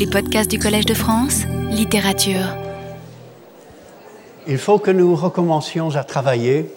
[0.00, 2.56] Les podcasts du Collège de France, littérature.
[4.48, 6.72] Il faut que nous recommencions à travailler.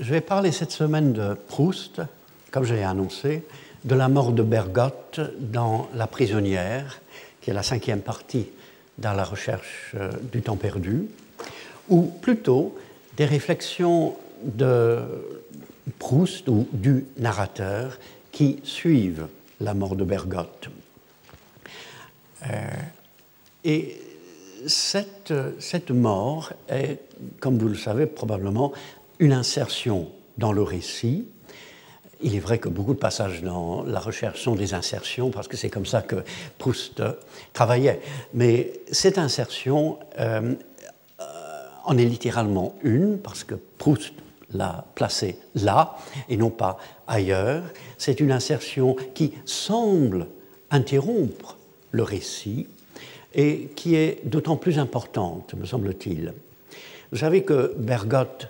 [0.00, 2.00] Je vais parler cette semaine de Proust,
[2.50, 3.42] comme j'ai annoncé,
[3.84, 7.02] de la mort de Bergotte dans La prisonnière,
[7.42, 8.46] qui est la cinquième partie
[8.96, 11.04] dans la recherche euh, du temps perdu,
[11.90, 12.78] ou plutôt
[13.18, 15.00] des réflexions de
[15.98, 17.98] Proust ou du narrateur
[18.32, 19.28] qui suivent
[19.60, 20.68] la mort de Bergotte.
[22.46, 22.66] Euh,
[23.64, 24.00] et
[24.66, 27.00] cette, cette mort est,
[27.40, 28.72] comme vous le savez probablement,
[29.18, 31.26] une insertion dans le récit.
[32.20, 35.56] Il est vrai que beaucoup de passages dans la recherche sont des insertions, parce que
[35.56, 36.24] c'est comme ça que
[36.58, 37.02] Proust
[37.52, 38.00] travaillait.
[38.32, 40.54] Mais cette insertion euh,
[41.84, 44.14] en est littéralement une, parce que Proust
[44.52, 45.96] l'a placée là
[46.28, 47.64] et non pas ailleurs.
[47.98, 50.26] C'est une insertion qui semble
[50.70, 51.56] interrompre
[51.90, 52.66] le récit
[53.34, 56.34] et qui est d'autant plus importante, me semble-t-il.
[57.10, 58.48] Vous savez que Bergotte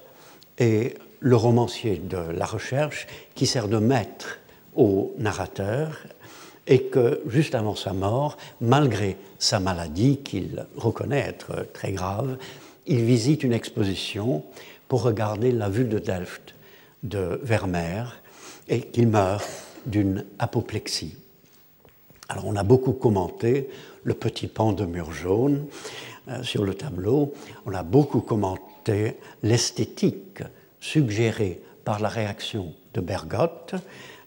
[0.58, 4.38] est le romancier de la recherche qui sert de maître
[4.76, 6.04] au narrateur
[6.66, 12.38] et que juste avant sa mort, malgré sa maladie qu'il reconnaît être très grave,
[12.86, 14.44] il visite une exposition
[14.88, 16.54] pour regarder la vue de Delft
[17.02, 18.20] de Vermeer
[18.68, 19.46] et qu'il meurt
[19.86, 21.16] d'une apoplexie.
[22.28, 23.68] Alors on a beaucoup commenté
[24.02, 25.66] le petit pan de mur jaune
[26.28, 27.34] euh, sur le tableau,
[27.66, 30.42] on a beaucoup commenté l'esthétique
[30.80, 33.74] suggérée par la réaction de Bergotte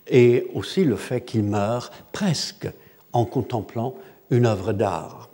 [0.07, 2.67] et aussi le fait qu'il meurt presque
[3.13, 3.95] en contemplant
[4.29, 5.29] une œuvre d'art.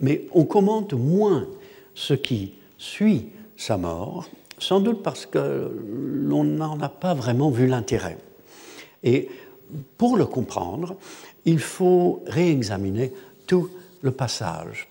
[0.00, 1.46] Mais on commente moins
[1.94, 4.28] ce qui suit sa mort,
[4.62, 8.18] sans doute parce que l'on n'en a pas vraiment vu l'intérêt.
[9.02, 9.28] Et
[9.98, 10.96] pour le comprendre,
[11.44, 13.12] il faut réexaminer
[13.46, 13.68] tout
[14.02, 14.88] le passage.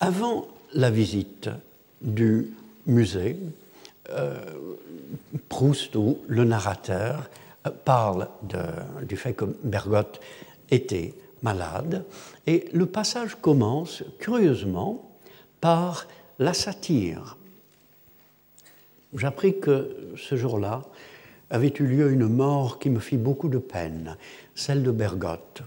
[0.00, 1.50] Avant la visite
[2.00, 2.50] du
[2.86, 3.36] musée,
[4.10, 4.38] euh,
[5.48, 7.28] Proust ou le narrateur
[7.66, 8.28] euh, parle
[9.02, 10.20] du fait que Bergotte
[10.70, 12.04] était malade
[12.46, 15.10] et le passage commence curieusement
[15.60, 16.06] par
[16.38, 17.37] la satire.
[19.14, 20.82] J'appris que ce jour-là
[21.50, 24.16] avait eu lieu une mort qui me fit beaucoup de peine,
[24.54, 25.62] celle de Bergotte.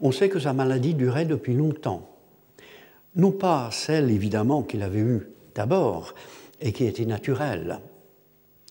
[0.00, 2.08] On sait que sa maladie durait depuis longtemps.
[3.16, 6.14] Non pas celle, évidemment, qu'il avait eue d'abord
[6.60, 7.80] et qui était naturelle.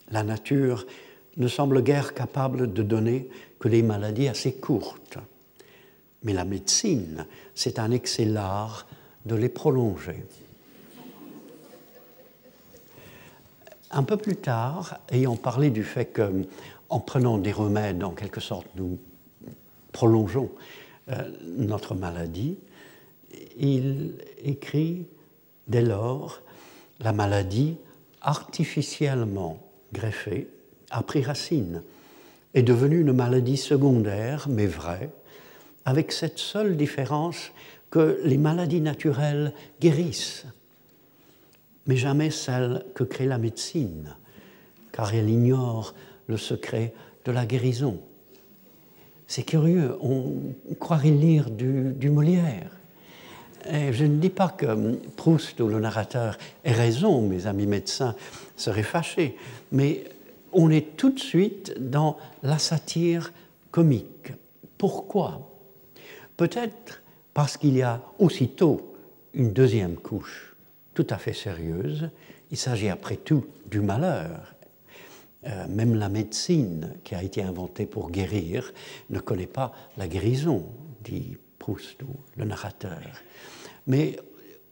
[0.10, 0.88] La nature
[1.36, 3.30] ne semble guère capable de donner
[3.60, 5.18] que des maladies assez courtes.
[6.24, 8.88] Mais la médecine, c'est un excellent art
[9.26, 10.26] de les prolonger.
[13.92, 16.46] Un peu plus tard, ayant parlé du fait que,
[16.90, 18.98] en prenant des remèdes, en quelque sorte, nous
[19.92, 20.52] prolongeons
[21.10, 22.58] euh, notre maladie,
[23.58, 25.06] il écrit
[25.68, 26.42] dès lors
[27.00, 27.78] la maladie
[28.22, 29.60] artificiellement
[29.94, 30.48] greffée
[30.90, 31.82] a pris racine,
[32.54, 35.10] est devenue une maladie secondaire, mais vraie,
[35.86, 37.52] avec cette seule différence
[37.90, 40.46] que les maladies naturelles guérissent,
[41.88, 44.16] mais jamais celles que crée la médecine,
[44.92, 45.96] car elle ignore
[46.28, 46.94] le secret
[47.26, 48.00] de la guérison.
[49.26, 52.72] C'est curieux, on croirait lire du, Molière.
[53.70, 58.16] Et je ne dis pas que Proust ou le narrateur ait raison, mes amis médecins
[58.56, 59.36] seraient fâchés,
[59.72, 60.06] mais
[60.54, 63.34] on est tout de suite dans la satire
[63.72, 64.32] comique.
[64.78, 65.50] Pourquoi?
[66.38, 67.02] Peut-être
[67.34, 68.96] parce qu'il y a aussitôt
[69.34, 70.57] une deuxième couche
[70.98, 72.10] tout à fait sérieuse.
[72.50, 74.56] Il s'agit après tout du malheur.
[75.46, 78.74] Euh, même la médecine qui a été inventée pour guérir
[79.12, 80.68] ne connaît pas la guérison,
[81.04, 83.00] dit Proust ou le narrateur.
[83.86, 84.20] Mais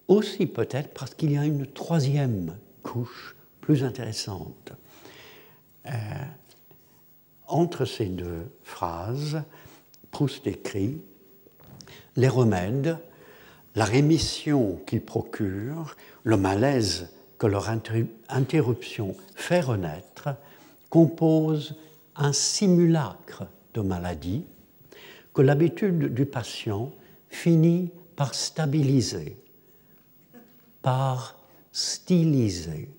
[0.08, 4.74] aussi peut-être parce qu'il y a une troisième couche plus intéressante.
[5.86, 5.92] Euh,
[7.46, 9.44] entre ces deux phrases,
[10.10, 10.98] Proust écrit
[12.16, 12.98] les remèdes,
[13.76, 15.96] la rémission qu'ils procurent,
[16.26, 17.08] le malaise
[17.38, 20.30] que leur interruption fait renaître,
[20.90, 21.76] composent
[22.16, 23.44] un simulacre
[23.74, 24.44] de maladie
[25.34, 26.92] que l'habitude du patient
[27.30, 29.38] finit par stabiliser,
[30.82, 31.38] par
[31.72, 32.90] styliser.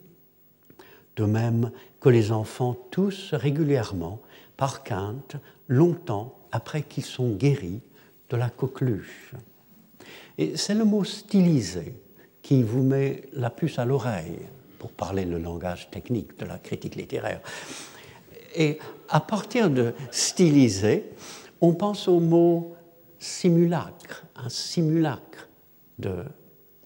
[1.16, 4.20] De même que les enfants tous régulièrement,
[4.56, 5.36] par quinte,
[5.66, 7.80] longtemps après qu'ils sont guéris,
[8.28, 9.32] de la coqueluche.
[10.38, 11.94] Et c'est le mot stylisé
[12.46, 14.38] qui vous met la puce à l'oreille,
[14.78, 17.40] pour parler le langage technique de la critique littéraire.
[18.54, 18.78] Et
[19.08, 21.10] à partir de stylisé,
[21.60, 22.76] on pense au mot
[23.18, 25.48] simulacre, un simulacre
[25.98, 26.22] de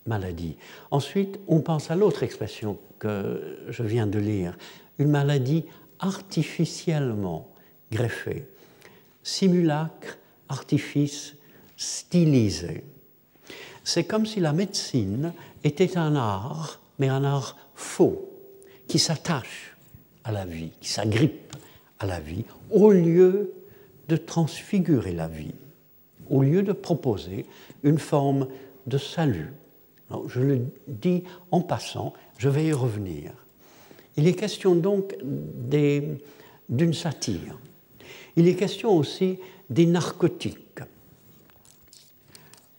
[0.06, 0.56] maladie.
[0.90, 4.56] Ensuite, on pense à l'autre expression que je viens de lire,
[4.96, 5.66] une maladie
[5.98, 7.52] artificiellement
[7.92, 8.46] greffée.
[9.22, 10.16] Simulacre,
[10.48, 11.34] artifice,
[11.76, 12.82] stylisé.
[13.84, 15.32] C'est comme si la médecine
[15.64, 18.28] était un art, mais un art faux,
[18.86, 19.76] qui s'attache
[20.24, 21.56] à la vie, qui s'agrippe
[21.98, 23.52] à la vie, au lieu
[24.08, 25.54] de transfigurer la vie,
[26.28, 27.46] au lieu de proposer
[27.82, 28.48] une forme
[28.86, 29.52] de salut.
[30.28, 33.32] je le dis en passant, je vais y revenir.
[34.16, 35.16] Il est question donc
[36.68, 37.58] d'une satire.
[38.36, 39.38] Il est question aussi
[39.68, 40.80] des narcotiques.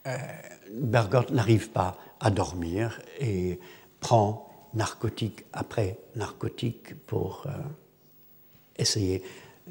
[0.06, 0.16] Euh,
[0.72, 3.58] Bergotte n'arrive pas à dormir et
[4.00, 7.50] prend narcotique après narcotique pour euh,
[8.76, 9.22] essayer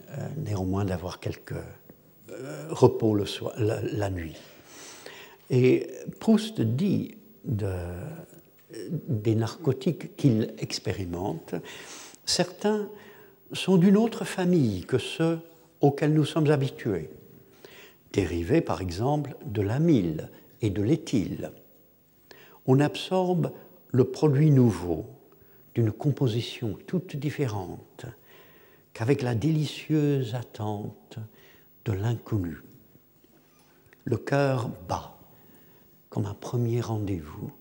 [0.09, 3.17] euh, néanmoins d'avoir quelques euh, repos
[3.57, 4.37] la, nuit.
[5.49, 5.87] Et
[6.19, 7.73] Proust dit de,
[9.07, 11.55] des narcotiques qu'il expérimente,
[12.25, 12.87] certains
[13.53, 15.39] sont d'une autre famille que ceux
[15.81, 17.09] auxquels nous sommes habitués,
[18.13, 20.29] dérivés par exemple de l'amyle
[20.61, 21.51] et de l'éthyle.
[22.65, 23.51] On absorbe
[23.91, 25.05] le produit nouveau
[25.73, 28.05] d'une composition toute différente
[28.93, 31.19] qu'avec la délicieuse attente
[31.85, 32.57] de l'inconnu.
[34.03, 35.17] Le cœur bat
[36.09, 37.51] comme un premier rendez-vous.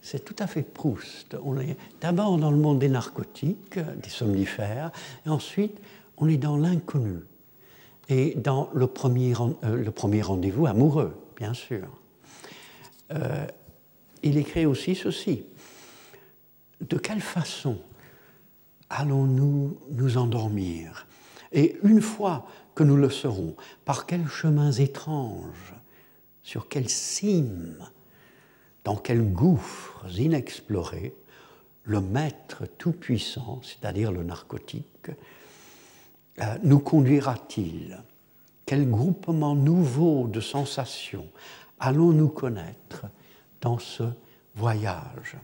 [0.00, 1.36] C'est tout à fait Proust.
[1.44, 4.90] On est d'abord dans le monde des narcotiques, des somnifères,
[5.24, 5.80] et ensuite
[6.18, 7.20] on est dans l'inconnu
[8.08, 9.32] et dans le premier,
[9.64, 11.88] euh, le premier rendez-vous amoureux, bien sûr.
[13.12, 13.46] Euh,
[14.22, 15.44] il écrit aussi ceci.
[16.80, 17.78] De quelle façon
[18.90, 21.06] allons-nous nous endormir?
[21.52, 23.54] Et une fois que nous le serons,
[23.84, 25.74] par quels chemins étranges,
[26.42, 27.78] sur quelles cimes,
[28.82, 31.14] dans quels gouffres inexplorés,
[31.84, 35.10] le maître tout-puissant, c'est-à-dire le narcotique,
[36.40, 38.02] euh, nous conduira-t-il?
[38.66, 41.26] Quel groupement nouveau de sensations
[41.78, 43.06] allons-nous connaître
[43.60, 44.04] dans ce
[44.54, 45.36] voyage?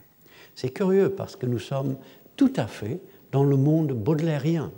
[0.55, 1.97] C'est curieux parce que nous sommes
[2.35, 2.99] tout à fait
[3.31, 4.71] dans le monde baudelairien.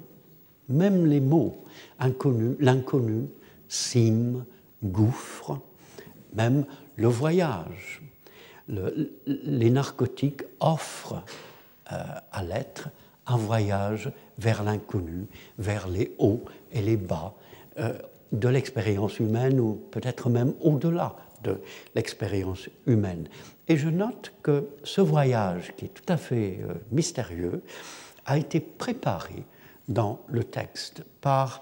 [0.69, 1.63] Même les mots
[1.99, 3.27] inconnus, l'inconnu,
[3.67, 4.45] cime,
[4.83, 5.59] gouffre,
[6.33, 8.01] même le voyage.
[8.67, 11.23] les narcotiques offrent
[11.91, 12.89] euh, à l'être
[13.25, 17.33] un voyage vers l'inconnu, vers les hauts et les bas
[17.79, 17.93] euh,
[18.33, 21.61] de l'expérience humaine ou peut-être même au-delà de
[21.95, 23.27] l'expérience humaine.
[23.67, 27.61] Et je note que ce voyage, qui est tout à fait euh, mystérieux,
[28.25, 29.43] a été préparé
[29.87, 31.61] dans le texte par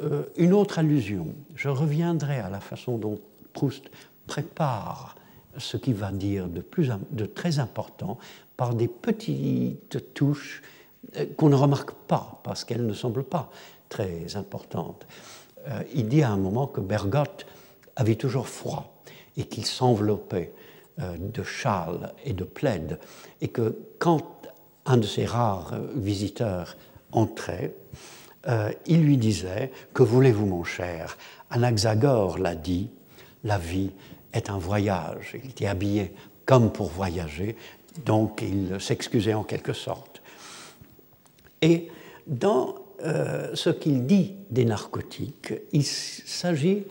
[0.00, 1.34] euh, une autre allusion.
[1.54, 3.18] Je reviendrai à la façon dont
[3.52, 3.90] Proust
[4.26, 5.16] prépare
[5.56, 8.18] ce qu'il va dire de, très important
[8.56, 10.62] par des petites touches
[11.16, 13.50] euh, qu'on ne remarque pas parce qu'elles ne semblent pas
[13.88, 15.06] très importantes.
[15.66, 17.46] Euh, il dit à un moment que Bergotte
[17.96, 19.02] avait toujours froid
[19.36, 20.52] et qu'il s'enveloppait
[20.98, 22.98] de châles et de plaides
[23.40, 24.48] et que quand
[24.84, 26.76] un de ses rares visiteurs
[27.12, 27.74] entrait,
[28.46, 31.16] euh, il lui disait Que voulez-vous, mon cher?
[31.50, 32.90] Anaxagore l'a dit
[33.44, 33.90] la vie
[34.32, 35.36] est un voyage.
[35.42, 36.12] Il était habillé
[36.44, 37.56] comme pour voyager,
[38.04, 40.22] donc il s'excusait en quelque sorte.
[41.62, 41.88] Et
[42.26, 42.74] dans
[43.04, 46.84] euh, ce qu'il dit des narcotiques, il s'agit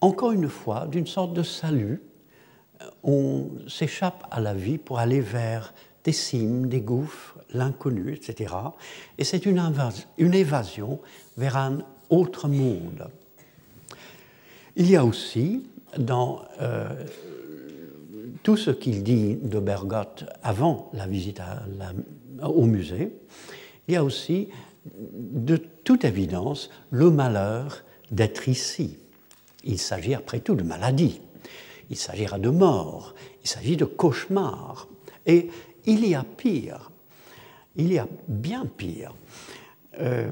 [0.00, 2.02] encore une fois d'une sorte de salut.
[3.02, 5.74] On s'échappe à la vie pour aller vers
[6.04, 8.54] des cimes, des gouffres, l'inconnu, etc.
[9.18, 9.60] Et c'est une,
[10.18, 11.00] une évasion
[11.36, 11.78] vers un
[12.10, 13.08] autre monde.
[14.76, 15.66] Il y a aussi
[15.98, 16.88] dans euh,
[18.42, 21.40] tout ce qu'il dit de Bergotte avant la visite
[22.42, 23.16] au musée,
[23.88, 24.48] il y a aussi
[24.84, 28.98] de toute évidence le malheur d'être ici.
[29.64, 31.20] Il s'agit après tout de maladie,
[31.90, 34.88] il s'agira de mort, il s'agit de cauchemar.
[35.26, 35.48] Et
[35.86, 36.90] il y a pire,
[37.76, 39.14] il y a bien pire.
[40.00, 40.30] Euh,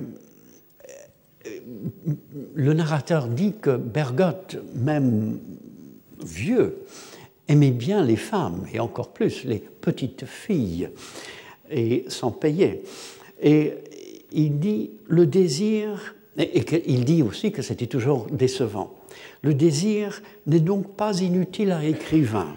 [2.54, 5.38] le narrateur dit que Bergotte, même
[6.24, 6.84] vieux,
[7.48, 10.90] aimait bien les femmes, et encore plus les petites filles,
[11.70, 12.82] et s'en payait.
[14.34, 18.94] Il dit le désir, et il dit aussi que c'était toujours décevant.
[19.42, 22.56] Le désir n'est donc pas inutile à l'écrivain.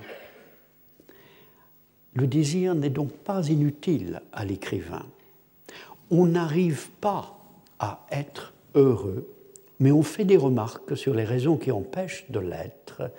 [2.13, 5.05] Le désir n'est donc pas inutile à l'écrivain.
[6.09, 7.37] On n'arrive pas
[7.79, 9.27] à être heureux,
[9.79, 13.11] mais on fait des remarques sur les raisons qui empêchent de l'être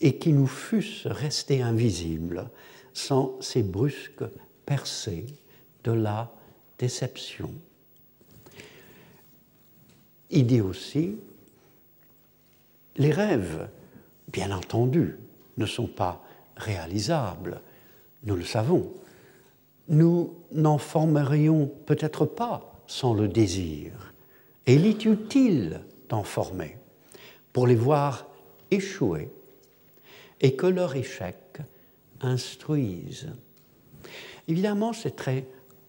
[0.00, 2.50] et qui nous fussent restés invisibles
[2.92, 4.24] sans ces brusques
[4.64, 5.26] percées
[5.82, 6.30] de la
[6.78, 7.52] déception.
[10.30, 11.16] Il aussi,
[12.96, 13.68] les rêves,
[14.30, 15.16] bien entendu,
[15.56, 16.22] ne sont pas
[16.56, 17.60] réalisables,
[18.24, 18.92] nous le savons.
[19.88, 24.12] Nous n'en formerions peut-être pas sans le désir.
[24.66, 26.76] Et il est utile d'en former
[27.52, 28.26] pour les voir
[28.70, 29.30] échouer
[30.40, 31.58] et que leur échec
[32.20, 33.28] instruise.
[34.46, 35.46] Évidemment, c'est très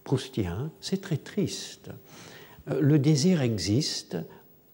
[0.10, 1.92] proustien, c'est très triste.
[2.72, 4.18] Euh, le désir existe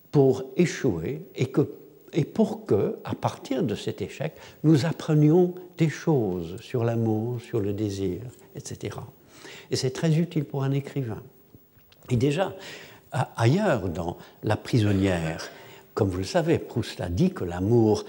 [0.09, 1.69] pour échouer et, que,
[2.13, 4.31] et pour que, à partir de cet échec,
[4.63, 8.21] nous apprenions des choses sur l'amour, sur le désir,
[8.55, 8.95] etc.
[9.71, 11.21] Et c'est très utile pour un écrivain.
[12.09, 12.55] Et déjà,
[13.35, 15.49] ailleurs dans La prisonnière,
[15.93, 18.05] comme vous le savez, Proust a dit que l'amour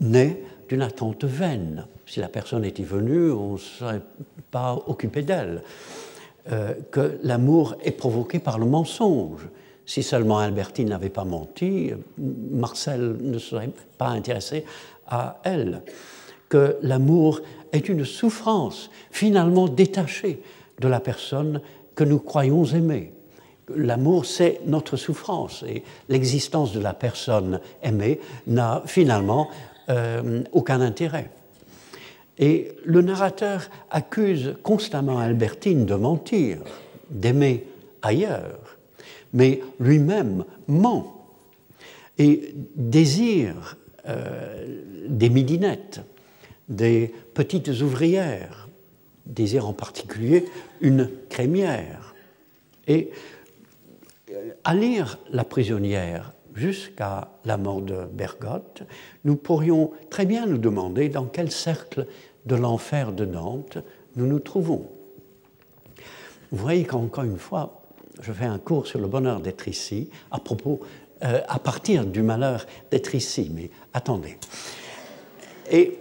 [0.00, 1.84] naît d'une attente vaine.
[2.06, 4.00] Si la personne était venue, on ne serait
[4.50, 5.62] pas occupé d'elle.
[6.50, 9.48] Euh, que l'amour est provoqué par le mensonge.
[9.86, 14.64] Si seulement Albertine n'avait pas menti, Marcel ne serait pas intéressé
[15.06, 15.82] à elle.
[16.48, 20.42] Que l'amour est une souffrance finalement détachée
[20.80, 21.60] de la personne
[21.94, 23.12] que nous croyons aimer.
[23.72, 28.18] L'amour, c'est notre souffrance et l'existence de la personne aimée
[28.48, 29.48] n'a finalement
[29.90, 31.30] euh, aucun intérêt.
[32.42, 36.58] Et le narrateur accuse constamment Albertine de mentir,
[37.08, 37.64] d'aimer
[38.02, 38.78] ailleurs,
[39.32, 41.24] mais lui-même ment
[42.18, 43.76] et désire
[44.08, 46.00] euh, des midinettes,
[46.68, 48.68] des petites ouvrières,
[49.24, 50.46] désire en particulier
[50.80, 52.12] une crémière.
[52.88, 53.12] Et
[54.32, 58.82] euh, à lire La prisonnière jusqu'à la mort de Bergotte,
[59.24, 62.08] nous pourrions très bien nous demander dans quel cercle
[62.46, 63.78] de l'enfer de Dante
[64.16, 64.90] nous nous trouvons.
[66.50, 67.82] Vous voyez qu'encore une fois,
[68.20, 70.80] je fais un cours sur le bonheur d'être ici, à propos,
[71.24, 74.38] euh, à partir du malheur d'être ici, mais attendez.
[75.70, 75.98] Et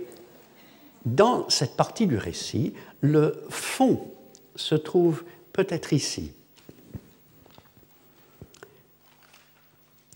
[1.05, 4.11] dans cette partie du récit, le fond
[4.55, 6.33] se trouve peut-être ici.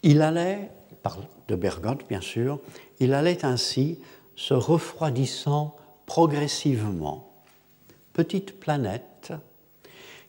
[0.03, 0.69] Il allait,
[1.01, 2.59] parle de Bergotte bien sûr,
[2.99, 3.99] il allait ainsi
[4.35, 7.31] se refroidissant progressivement,
[8.13, 9.33] petite planète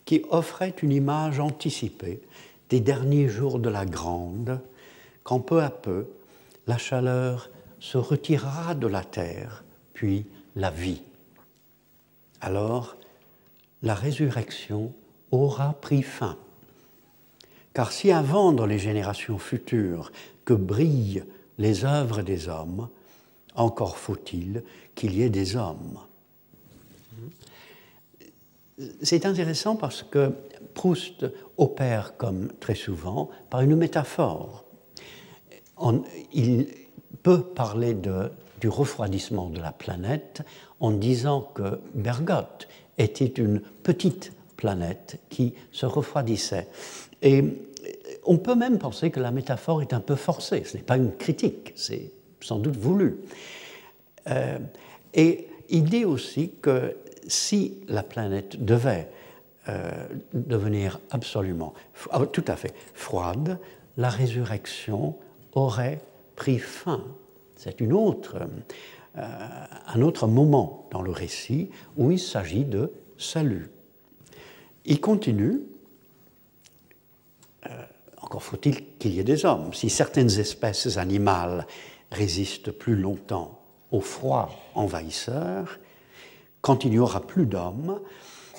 [0.04, 2.20] qui offrait une image anticipée
[2.70, 4.60] des derniers jours de la grande,
[5.22, 6.06] quand peu à peu
[6.66, 9.64] la chaleur se retirera de la terre,
[9.94, 11.02] puis la vie.
[12.40, 12.96] Alors,
[13.82, 14.92] la résurrection
[15.30, 16.36] aura pris fin.
[17.74, 20.10] Car si à vendre les générations futures
[20.44, 21.24] que brillent
[21.58, 22.88] les œuvres des hommes,
[23.56, 24.62] encore faut-il
[24.94, 25.98] qu'il y ait des hommes.
[29.02, 30.32] C'est intéressant parce que
[30.74, 34.64] Proust opère, comme très souvent, par une métaphore.
[36.34, 36.66] il
[37.22, 40.42] peut parler du refroidissement de la planète
[40.80, 46.68] en disant que Bergotte était une petite planète qui se refroidissait.
[47.22, 47.42] Et
[48.24, 50.64] on peut même penser que la métaphore est un peu forcée.
[50.64, 52.10] Ce n'est pas une critique, c'est
[52.46, 53.18] sans doute voulu.
[54.28, 54.58] Euh,
[55.14, 59.08] et il dit aussi que si la planète devait
[59.68, 59.90] euh,
[60.32, 61.74] devenir absolument,
[62.10, 63.58] ah, tout à fait froide,
[63.96, 65.16] la résurrection
[65.54, 66.00] aurait
[66.36, 67.02] pris fin.
[67.56, 68.36] C'est une autre,
[69.16, 69.26] euh,
[69.86, 73.70] un autre moment dans le récit où il s'agit de salut.
[74.84, 75.62] Il continue
[78.26, 79.72] encore faut-il qu'il y ait des hommes.
[79.72, 81.64] Si certaines espèces animales
[82.10, 83.60] résistent plus longtemps
[83.90, 85.78] au froid envahisseur,
[86.60, 88.00] quand il n'y aura plus d'hommes,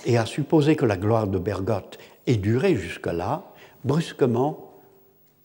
[0.05, 3.43] et à supposer que la gloire de Bergotte ait duré jusque-là,
[3.83, 4.73] brusquement,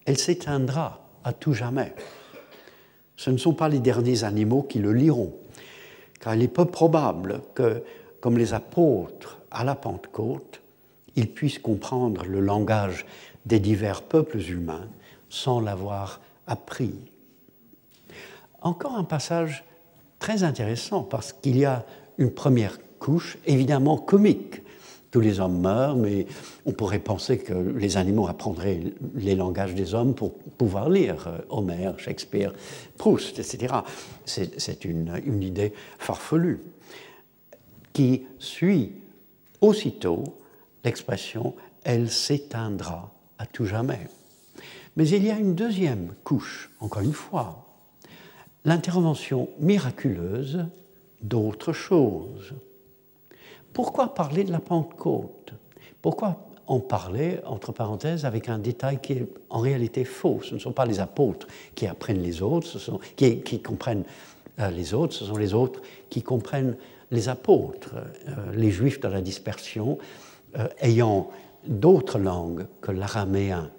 [0.06, 1.94] elle s'éteindra à tout jamais.
[3.16, 5.34] Ce ne sont pas les derniers animaux qui le liront,
[6.20, 7.82] car il est peu probable que,
[8.20, 10.60] comme les apôtres à la Pentecôte,
[11.16, 13.06] ils puissent comprendre le langage
[13.46, 14.88] des divers peuples humains
[15.28, 17.11] sans l'avoir appris.
[18.62, 19.64] Encore un passage
[20.18, 21.84] très intéressant parce qu'il y a
[22.18, 24.62] une première couche évidemment comique.
[25.10, 26.26] Tous les hommes meurent, mais
[26.64, 28.80] on pourrait penser que les animaux apprendraient
[29.14, 32.52] les langages des hommes pour pouvoir lire euh, Homère, Shakespeare,
[32.96, 33.74] Proust, etc.
[34.24, 36.62] C'est une, une idée farfelue
[37.92, 38.92] qui suit
[39.60, 40.24] aussitôt
[40.82, 41.54] l'expression
[41.84, 44.06] elle s'éteindra à tout jamais.
[44.96, 47.71] Mais il y a une deuxième couche, encore une fois,
[48.64, 50.64] l'intervention miraculeuse
[51.20, 52.54] d'autres choses.
[53.72, 55.52] Pourquoi parler de la Pentecôte?
[56.00, 60.40] Pourquoi en parler, entre parenthèses, avec un détail qui est en réalité faux?
[60.42, 64.04] Ce ne sont pas les apôtres qui apprennent les autres, ce sont, qui, comprennent
[64.58, 66.76] euh, les autres, ce sont les autres qui comprennent
[67.10, 67.94] les apôtres.
[68.28, 69.98] Euh, les juifs de la dispersion,
[70.58, 71.30] euh, ayant
[71.66, 73.70] d'autres langues que l'araméen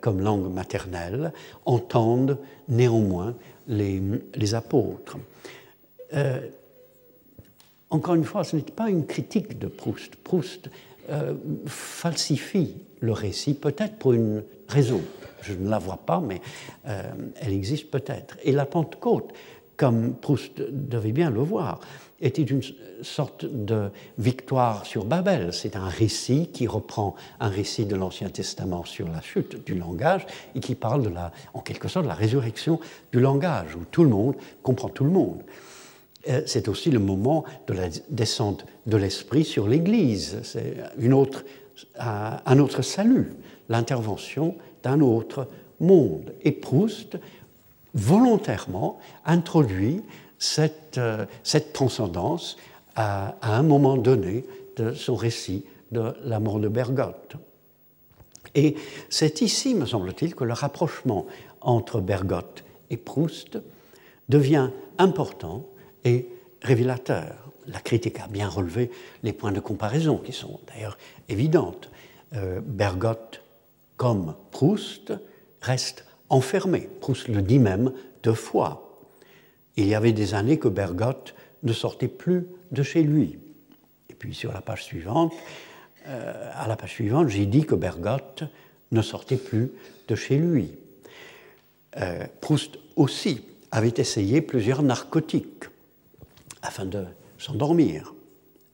[0.00, 1.32] comme langue maternelle,
[1.64, 2.38] entendent
[2.68, 3.34] néanmoins
[3.66, 5.18] les, apôtres.
[7.90, 10.16] Encore une fois, ce n'est pas une critique de Proust.
[10.16, 10.68] Proust
[11.08, 11.34] euh,
[11.66, 15.00] falsifie le récit, peut-être pour une raison.
[15.42, 16.40] Je ne la vois pas, mais
[16.88, 18.36] euh, elle existe peut-être.
[18.42, 19.32] Et la Pentecôte,
[19.76, 21.80] comme Proust devait bien le voir,
[22.20, 22.62] était une
[23.02, 25.52] sorte de victoire sur Babel.
[25.52, 30.26] C'est un récit qui reprend un récit de l'Ancien Testament sur la chute du langage
[30.54, 32.80] et qui parle de la, en quelque sorte de la résurrection
[33.12, 35.42] du langage, où tout le monde comprend tout le monde.
[36.28, 40.40] Euh, c'est aussi le moment de la descente de l'Esprit sur l'Église.
[40.42, 41.44] C'est une autre,
[41.98, 43.34] un autre salut,
[43.68, 45.48] l'intervention d'un autre
[45.80, 46.32] monde.
[46.42, 47.18] Et Proust,
[47.94, 50.02] volontairement, introduit
[50.38, 52.56] cette, euh, cette transcendance
[52.94, 54.44] à, à, un moment donné
[54.76, 57.36] de son récit de la mort de Bergotte.
[58.54, 58.74] Et
[59.10, 61.26] c'est ici, me semble-t-il, que le rapprochement
[61.60, 63.58] entre Bergotte et Proust
[64.28, 65.66] devient important
[66.04, 66.28] et
[66.62, 67.52] révélateur.
[67.66, 68.90] La critique a bien relevé
[69.22, 70.96] les points de comparaison qui sont d'ailleurs
[71.28, 71.90] évidentes.
[72.34, 73.42] Euh, Bergotte,
[73.96, 75.12] comme Proust,
[75.60, 76.88] reste enfermé.
[77.00, 78.85] Proust le dit même deux fois.
[79.76, 83.38] Il y avait des années que Bergotte ne sortait plus de chez lui.
[84.10, 85.32] Et puis sur la page suivante,
[86.08, 88.44] euh, à la page suivante, j'ai dit que Bergotte
[88.92, 89.70] ne sortait plus
[90.08, 90.70] de chez lui.
[91.98, 95.64] Euh, Proust aussi avait essayé plusieurs narcotiques
[96.62, 97.04] afin de
[97.38, 98.14] s'endormir.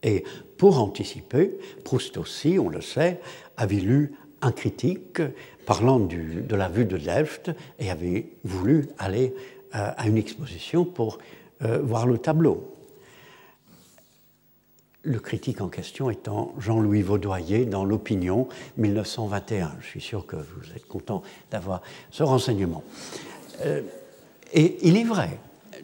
[0.03, 0.25] Et
[0.59, 3.21] pour anticiper, Proust aussi, on le sait,
[3.57, 4.13] avait lu
[4.43, 5.23] un critique
[5.67, 9.35] parlant de la vue de Delft et avait voulu aller
[9.73, 11.19] à une exposition pour
[11.63, 12.69] euh, voir le tableau.
[15.03, 19.73] Le critique en question étant Jean-Louis Vaudoyer dans l'Opinion 1921.
[19.81, 22.85] Je suis sûr que vous êtes content d'avoir ce renseignement.
[23.63, 23.83] Euh,
[24.53, 25.39] et il est vrai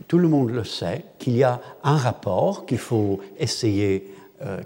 [0.07, 4.61] tout le monde le sait, qu'il y a un rapport qu'il faut essayer, euh,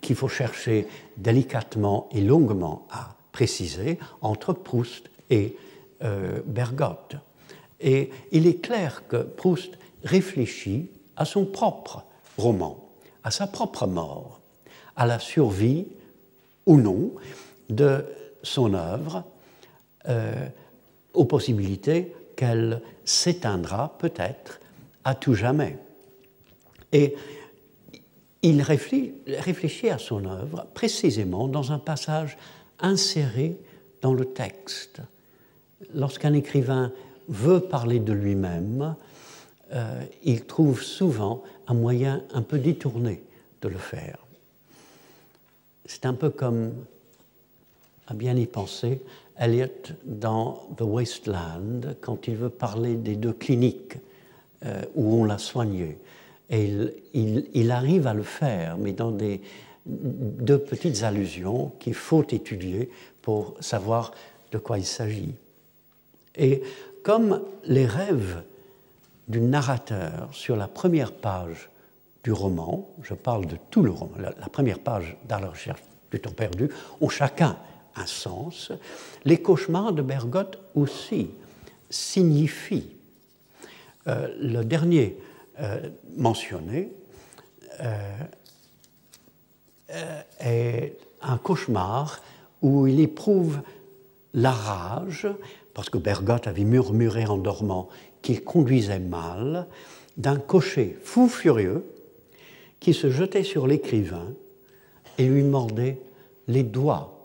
[0.00, 5.56] qu'il faut chercher délicatement et longuement à préciser entre Proust et
[6.02, 7.16] euh, Bergotte.
[7.80, 12.04] Et il est clair que Proust réfléchit à son propre
[12.38, 12.88] roman,
[13.24, 14.40] à sa propre mort,
[14.96, 15.86] à la survie
[16.64, 17.12] ou non
[17.68, 18.04] de
[18.42, 19.24] son œuvre,
[20.08, 20.48] euh,
[21.14, 24.60] aux possibilités qu'elle s'éteindra peut-être
[25.04, 25.78] à tout jamais.
[26.92, 27.14] Et
[28.42, 32.36] il réfléchit à son œuvre précisément dans un passage
[32.78, 33.56] inséré
[34.02, 35.00] dans le texte.
[35.94, 36.92] Lorsqu'un écrivain
[37.28, 38.94] veut parler de lui-même,
[39.72, 43.22] euh, il trouve souvent un moyen un peu détourné
[43.62, 44.18] de le faire.
[45.84, 46.72] C'est un peu comme,
[48.06, 49.02] à bien y penser,
[49.38, 49.66] Eliot
[50.04, 53.96] dans The Wasteland, quand il veut parler des deux cliniques
[54.64, 55.98] euh, où on l'a soigné.
[56.48, 56.70] Et
[57.12, 59.40] il, arrive à le faire, mais dans des,
[59.84, 62.88] deux petites allusions qu'il faut étudier
[63.20, 64.12] pour savoir
[64.52, 65.34] de quoi il s'agit.
[66.36, 66.62] Et
[67.06, 68.42] comme les rêves
[69.28, 71.70] du narrateur sur la première page
[72.24, 76.18] du roman, je parle de tout le roman, la, première page dans la recherche du
[76.18, 76.68] temps perdu,
[77.00, 77.56] ont chacun
[77.94, 78.72] un sens,
[79.24, 81.30] les cauchemars de Bergotte aussi
[81.88, 82.90] signifient.
[84.08, 85.16] Euh, le dernier
[85.60, 86.90] euh, mentionné
[87.82, 88.26] euh,
[90.40, 92.20] est un cauchemar
[92.62, 93.60] où il éprouve
[94.34, 95.28] la rage,
[95.76, 97.88] parce que Bergotte avait murmuré en dormant
[98.22, 99.68] qu'il conduisait mal,
[100.16, 101.84] d'un cocher fou furieux
[102.80, 104.32] qui se jetait sur l'écrivain
[105.18, 106.00] et lui mordait
[106.48, 107.16] les doigts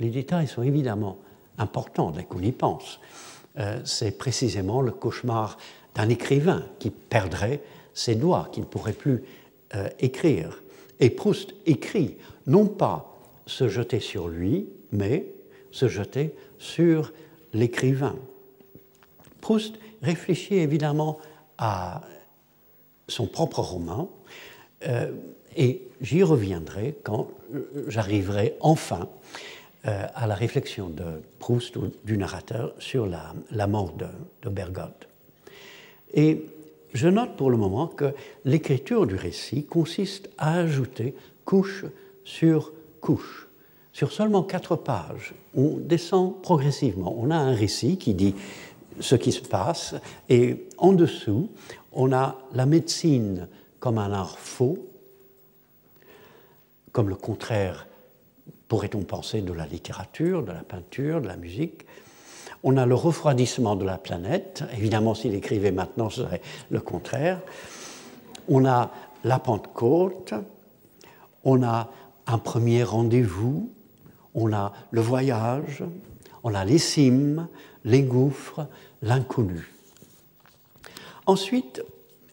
[0.00, 1.18] les détails sont évidemment
[1.58, 3.00] importants dès qu'on y pense.
[3.58, 5.56] Euh, c'est précisément le cauchemar
[5.94, 7.62] d'un écrivain qui perdrait
[7.94, 9.22] ses doigts, qui ne pourrait plus
[9.74, 10.62] euh, écrire.
[11.00, 15.26] Et Proust écrit non pas se jeter sur lui, mais
[15.70, 17.12] se jeter sur
[17.56, 18.16] l'écrivain.
[19.40, 21.18] Proust réfléchit évidemment
[21.58, 22.02] à
[23.08, 24.10] son propre roman,
[24.86, 25.10] euh,
[25.56, 27.30] et j'y reviendrai quand
[27.88, 29.08] j'arriverai enfin
[29.86, 34.06] euh, à la réflexion de Proust ou du narrateur sur la, mort de,
[34.42, 35.08] de Bergotte.
[36.12, 36.44] Et
[36.92, 38.12] je note pour le moment que
[38.44, 41.14] l'écriture du récit consiste à ajouter
[41.44, 41.84] couche
[42.24, 43.45] sur couche.
[43.96, 47.16] Sur seulement quatre pages, on descend progressivement.
[47.16, 48.34] On a un récit qui dit
[49.00, 49.94] ce qui se passe
[50.28, 51.48] et en dessous,
[51.92, 53.48] on a la médecine
[53.80, 54.86] comme un art faux,
[56.92, 57.86] comme le contraire,
[58.68, 61.86] pourrait-on penser, de la littérature, de la peinture, de la musique.
[62.64, 64.62] On a le refroidissement de la planète.
[64.76, 67.40] Évidemment, s'il écrivait maintenant, ce serait le contraire.
[68.46, 68.90] On a
[69.24, 70.34] la Pentecôte.
[71.44, 71.88] On a
[72.26, 73.70] un premier rendez-vous.
[74.36, 75.82] On a le voyage.
[76.44, 77.48] On a les cimes,
[77.84, 78.68] les gouffres,
[79.02, 79.72] l'inconnu.
[81.26, 81.82] Ensuite,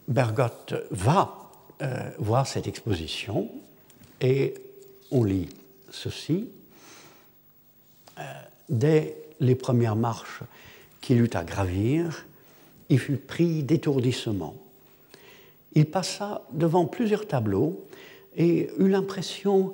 [0.06, 1.50] Bergotte va
[1.82, 3.50] euh, voir cette exposition
[4.20, 4.54] et
[5.10, 5.48] on lit
[5.90, 6.48] ceci.
[8.18, 8.22] Euh,
[8.68, 10.42] dès les premières marches
[11.00, 12.26] qu'il eut à gravir,
[12.88, 14.54] il fut pris d'étourdissement.
[15.72, 17.84] Il passa devant plusieurs tableaux
[18.36, 19.72] et eut l'impression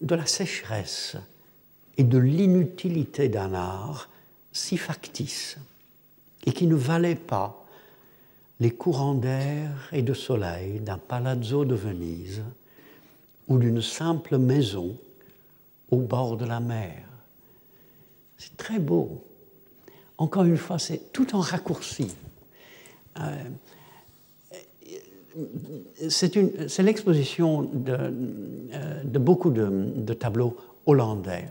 [0.00, 1.16] de la sécheresse
[1.96, 4.08] et de l'inutilité d'un art
[4.52, 5.56] si factice
[6.46, 7.64] et qui ne valait pas
[8.60, 12.42] les courants d'air et de soleil d'un palazzo de Venise
[13.48, 14.96] ou d'une simple maison
[15.90, 17.02] au bord de la mer.
[18.38, 19.24] C'est très beau.
[20.18, 22.08] Encore une fois, c'est tout en raccourci.
[23.18, 23.44] Euh,
[26.08, 31.48] c'est l'exposition de, euh, de, beaucoup de, tableaux hollandais.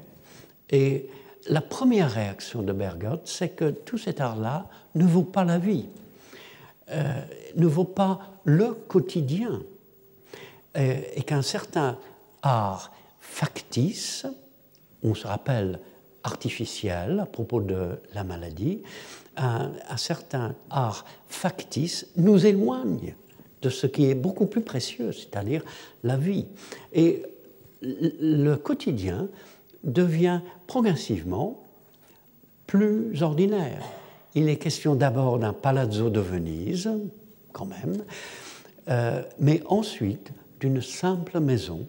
[0.71, 1.07] Et
[1.47, 5.85] la première réaction de Bergotte, c'est que tout cet art-là ne vaut pas la vie,
[6.89, 7.21] euh,
[7.55, 9.61] ne vaut pas le quotidien,
[10.73, 11.97] et qu'un certain
[12.41, 14.25] art factice,
[15.03, 15.79] on se rappelle
[16.23, 18.81] artificiel à propos de la maladie,
[19.37, 23.15] un, certain art factice nous éloigne
[23.61, 25.63] de ce qui est beaucoup plus précieux, c'est-à-dire
[26.03, 26.45] la vie.
[26.93, 27.23] Et
[27.81, 29.27] le quotidien
[29.83, 31.63] devient progressivement
[32.67, 33.83] plus ordinaire.
[34.35, 36.89] Il est question d'abord d'un palazzo de Venise,
[37.51, 38.03] quand même,
[38.87, 41.87] euh, mais ensuite d'une simple maison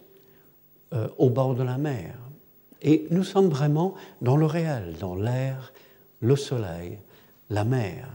[0.93, 2.15] euh, au bord de la mer.
[2.81, 5.71] Et nous sommes vraiment dans le réel, dans l'air,
[6.19, 6.97] le soleil,
[7.49, 8.09] la mer.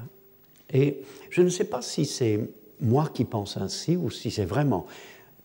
[0.71, 2.41] Et je ne sais pas si c'est
[2.81, 4.87] moi qui pense ainsi ou si c'est vraiment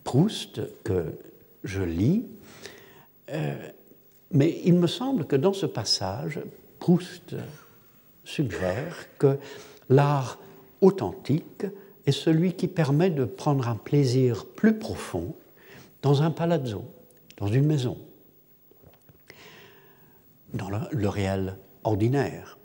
[0.04, 1.06] Proust que
[1.64, 2.26] je lis,
[3.30, 3.54] euh,
[4.34, 6.40] mais il me semble que dans ce passage,
[6.80, 7.36] Proust
[8.24, 9.38] suggère que
[9.88, 10.38] l'art
[10.80, 11.64] authentique
[12.04, 15.34] est celui qui permet de prendre un plaisir plus profond
[16.02, 16.84] dans un palazzo,
[17.38, 17.96] dans une maison,
[20.52, 22.58] dans le, réel ordinaire.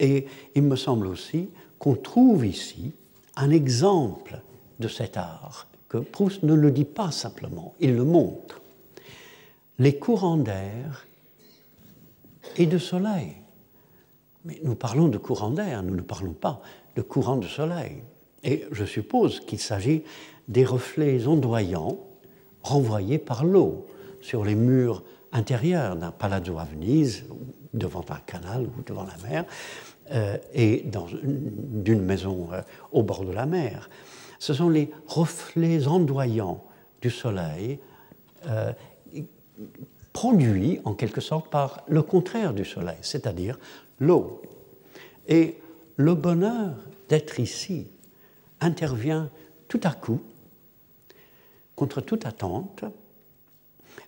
[0.00, 2.92] Et il me semble aussi qu'on trouve ici
[3.36, 4.40] un exemple
[4.80, 8.62] de cet art, que Proust ne le dit pas simplement, il le montre.
[9.78, 11.06] Les courants d'air
[12.56, 13.36] et de soleil.
[14.44, 16.60] Mais nous parlons de courants d'air, nous ne parlons pas
[16.96, 18.02] de courants de soleil.
[18.42, 20.02] Et je suppose qu'il s'agit
[20.48, 21.98] des reflets ondoyants
[22.62, 23.86] renvoyés par l'eau
[24.20, 27.24] sur les murs intérieurs d'un palazzo à Venise,
[27.72, 29.44] devant un canal ou devant la mer,
[30.12, 33.88] euh, et d'une maison euh, au bord de la mer.
[34.38, 36.64] Ce sont les reflets ondoyants
[37.00, 37.78] du soleil
[38.46, 38.72] euh,
[40.12, 43.58] produits en quelque sorte par le contraire du soleil, c'est-à-dire
[43.98, 44.42] l'eau.
[45.28, 45.58] Et
[45.96, 46.74] le bonheur
[47.08, 47.86] d'être ici
[48.60, 49.30] intervient
[49.68, 50.20] tout à coup,
[51.76, 52.84] contre toute attente,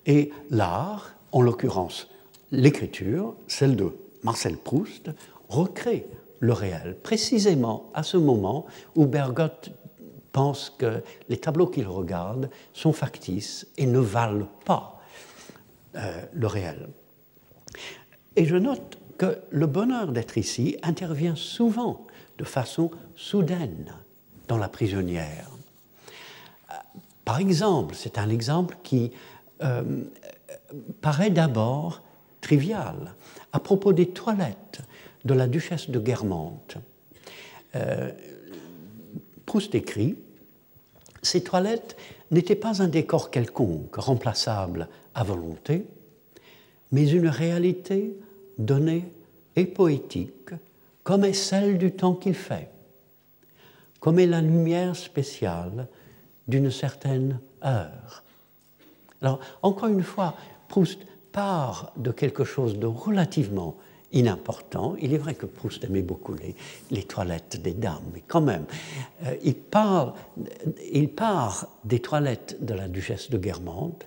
[0.07, 2.09] et l'art, en l'occurrence
[2.51, 5.11] l'écriture, celle de Marcel Proust,
[5.49, 6.07] recrée
[6.41, 9.71] le réel, précisément à ce moment où Bergotte
[10.33, 15.02] pense que les tableaux qu'il regarde sont factices et ne valent pas
[15.95, 16.89] euh, le réel.
[18.37, 22.07] Et je note que le bonheur d'être ici intervient souvent
[22.39, 23.93] de façon soudaine
[24.49, 25.51] dans la prisonnière.
[26.71, 26.75] Euh,
[27.27, 29.13] par exemple, c'est un exemple qui
[29.63, 29.83] euh,
[31.03, 32.01] paraît d'abord
[32.41, 33.15] trivial
[33.53, 34.81] à propos des toilettes
[35.27, 36.79] de la duchesse de Guermantes.
[39.45, 40.17] Proust écrit
[41.23, 41.97] Ces toilettes
[42.31, 45.87] n'étaient pas un décor quelconque, remplaçable à volonté,
[46.91, 48.15] mais une réalité
[48.59, 49.05] donnée
[49.57, 50.51] et poétique,
[51.03, 52.69] comme est celle du temps qu'il fait,
[54.01, 55.89] comme est la lumière spéciale
[56.49, 58.23] d'une certaine heure.
[59.21, 60.35] Alors, encore une fois,
[60.69, 61.01] Proust
[61.33, 63.77] part de quelque chose de relativement
[64.13, 64.95] inimportant.
[65.01, 66.35] Il est vrai que Proust aimait beaucoup
[66.91, 68.65] les, toilettes des dames, mais quand même,
[69.25, 70.15] euh, il, part
[71.85, 74.05] des toilettes de la duchesse de Guermantes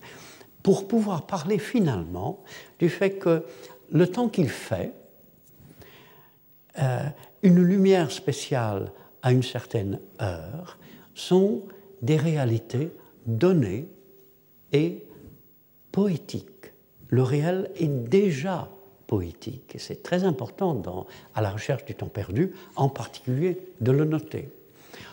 [0.65, 2.43] pour pouvoir parler finalement
[2.79, 3.45] du fait que
[3.91, 4.93] le temps qu'il fait,
[6.79, 7.03] euh,
[7.43, 10.79] une lumière spéciale à une certaine heure,
[11.13, 11.61] sont
[12.01, 12.89] des réalités
[13.27, 13.87] données
[14.71, 15.03] et
[15.91, 16.71] poétiques.
[17.09, 18.67] Le réel est déjà
[19.05, 19.75] poétique.
[19.77, 24.49] C'est très important dans, à la recherche du temps perdu, en particulier de le noter.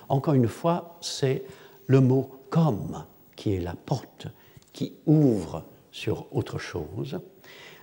[0.08, 1.44] Encore une fois, c'est
[1.88, 3.04] le mot comme
[3.36, 4.28] qui est la porte
[4.72, 7.20] qui ouvre sur autre chose.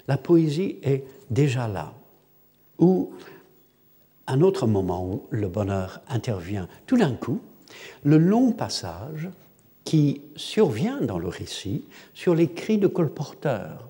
[0.08, 1.94] La poésie est déjà là.
[2.80, 3.14] Ou
[4.28, 7.42] un autre moment où le bonheur intervient tout d'un coup,
[8.04, 9.30] le long passage
[9.84, 13.90] qui survient dans le récit sur les cris de colporteurs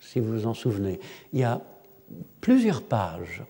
[0.00, 1.00] si vous vous en souvenez.
[1.32, 1.60] Il y a
[2.40, 3.42] plusieurs pages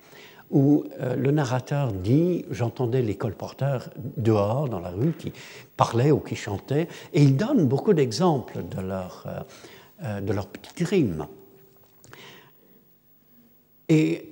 [0.50, 5.32] où euh, le narrateur dit J'entendais les colporteurs dehors, dans la rue, qui
[5.76, 9.40] parlaient ou qui chantaient, et il donne beaucoup d'exemples de leur, euh,
[10.04, 11.26] euh, de petites rimes.
[13.88, 14.28] Et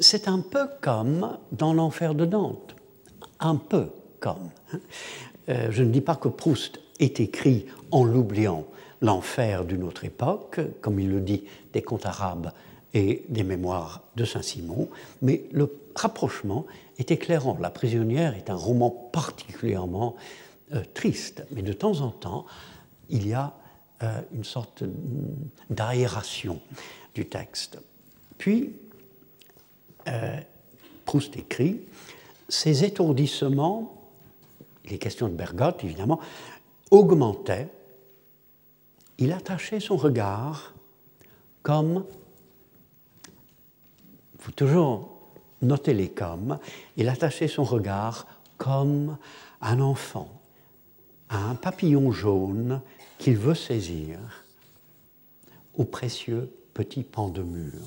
[0.00, 2.76] c'est un peu comme dans l'enfer de Dante,
[3.40, 3.86] un peu
[4.20, 4.50] comme.
[5.48, 8.66] Je ne dis pas que Proust est écrit en l'oubliant,
[9.00, 12.50] l'enfer d'une autre époque, comme il le dit des contes arabes
[12.96, 14.88] et des mémoires de Saint-Simon,
[15.20, 16.64] mais le rapprochement
[16.98, 17.58] est éclairant.
[17.60, 20.16] La prisonnière est un roman particulièrement
[20.72, 22.46] euh, triste, mais de temps en temps,
[23.10, 23.52] il y a
[24.02, 24.82] euh, une sorte
[25.68, 26.58] d'aération
[27.14, 27.78] du texte.
[28.38, 28.72] Puis,
[30.08, 30.40] euh,
[31.04, 31.82] Proust écrit,
[32.48, 34.10] ces étourdissements,
[34.86, 36.18] les questions de Bergotte évidemment,
[36.90, 37.68] augmentaient
[39.18, 40.72] il attachait son regard
[41.62, 42.04] comme,
[44.38, 45.16] faut toujours
[45.62, 46.58] noter les comme,
[46.96, 48.26] il attachait son regard
[48.58, 49.16] comme
[49.60, 50.28] un enfant
[51.28, 52.80] à un papillon jaune
[53.18, 54.18] qu'il veut saisir
[55.74, 57.80] au précieux petit pan de mur.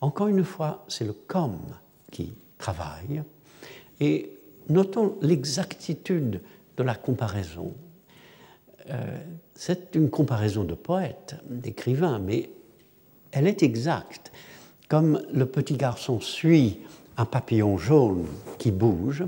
[0.00, 1.74] Encore une fois, c'est le comme
[2.10, 3.22] qui travaille
[4.00, 6.40] et notons l'exactitude
[6.76, 7.74] de la comparaison.
[8.90, 9.18] Euh,
[9.54, 12.50] c'est une comparaison de poète, d'écrivain, mais
[13.32, 14.32] elle est exacte.
[14.88, 16.80] Comme le petit garçon suit
[17.16, 18.26] un papillon jaune
[18.58, 19.24] qui bouge,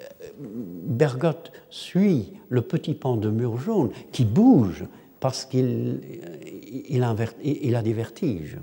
[0.00, 0.04] euh,
[0.38, 4.84] Bergotte suit le petit pan de mur jaune qui bouge
[5.20, 6.00] parce qu'il
[6.92, 8.58] il a des vertiges.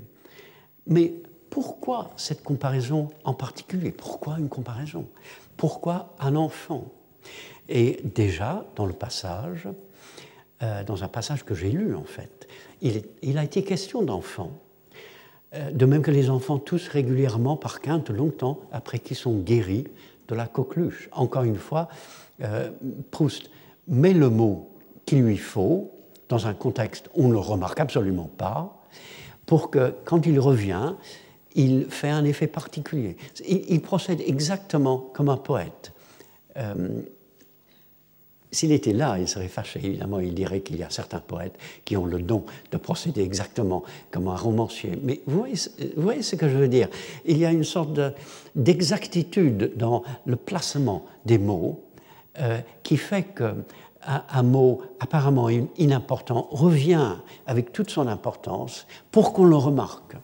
[0.86, 1.14] Mais
[1.48, 3.90] pourquoi cette comparaison en particulier?
[3.92, 5.06] Pourquoi une comparaison?
[5.56, 6.92] Pourquoi un enfant?
[7.68, 9.68] Et déjà, dans le passage,
[10.62, 12.46] euh, dans un passage que j'ai lu en fait.
[12.82, 14.69] Il, a été question d'enfants, euh,
[15.52, 19.84] de même que les enfants tous régulièrement par quinte longtemps après qu'ils sont guéris
[20.28, 21.08] de la coqueluche.
[21.12, 21.88] Encore une fois,
[22.42, 22.70] euh,
[23.10, 23.50] Proust
[23.88, 24.70] met le mot
[25.04, 25.90] qu'il lui faut
[26.28, 28.84] dans un contexte où on ne le remarque absolument pas,
[29.46, 30.94] pour que quand il revient,
[31.56, 33.16] il fait un effet particulier.
[33.48, 35.92] Il, procède exactement comme un poète.
[38.52, 39.80] S'il était là, il serait fâché.
[39.82, 43.84] Évidemment, il dirait qu'il y a certains poètes qui ont le don de procéder exactement
[44.10, 44.98] comme un romancier.
[45.02, 45.46] Mais vous
[45.96, 46.88] voyez, ce que je veux dire?
[47.24, 47.98] Il y a une sorte
[48.56, 51.84] d'exactitude dans le placement des mots
[52.40, 53.56] euh, qui fait qu'un
[54.02, 60.16] un mot apparemment inimportant revient avec toute son importance pour qu'on le remarque.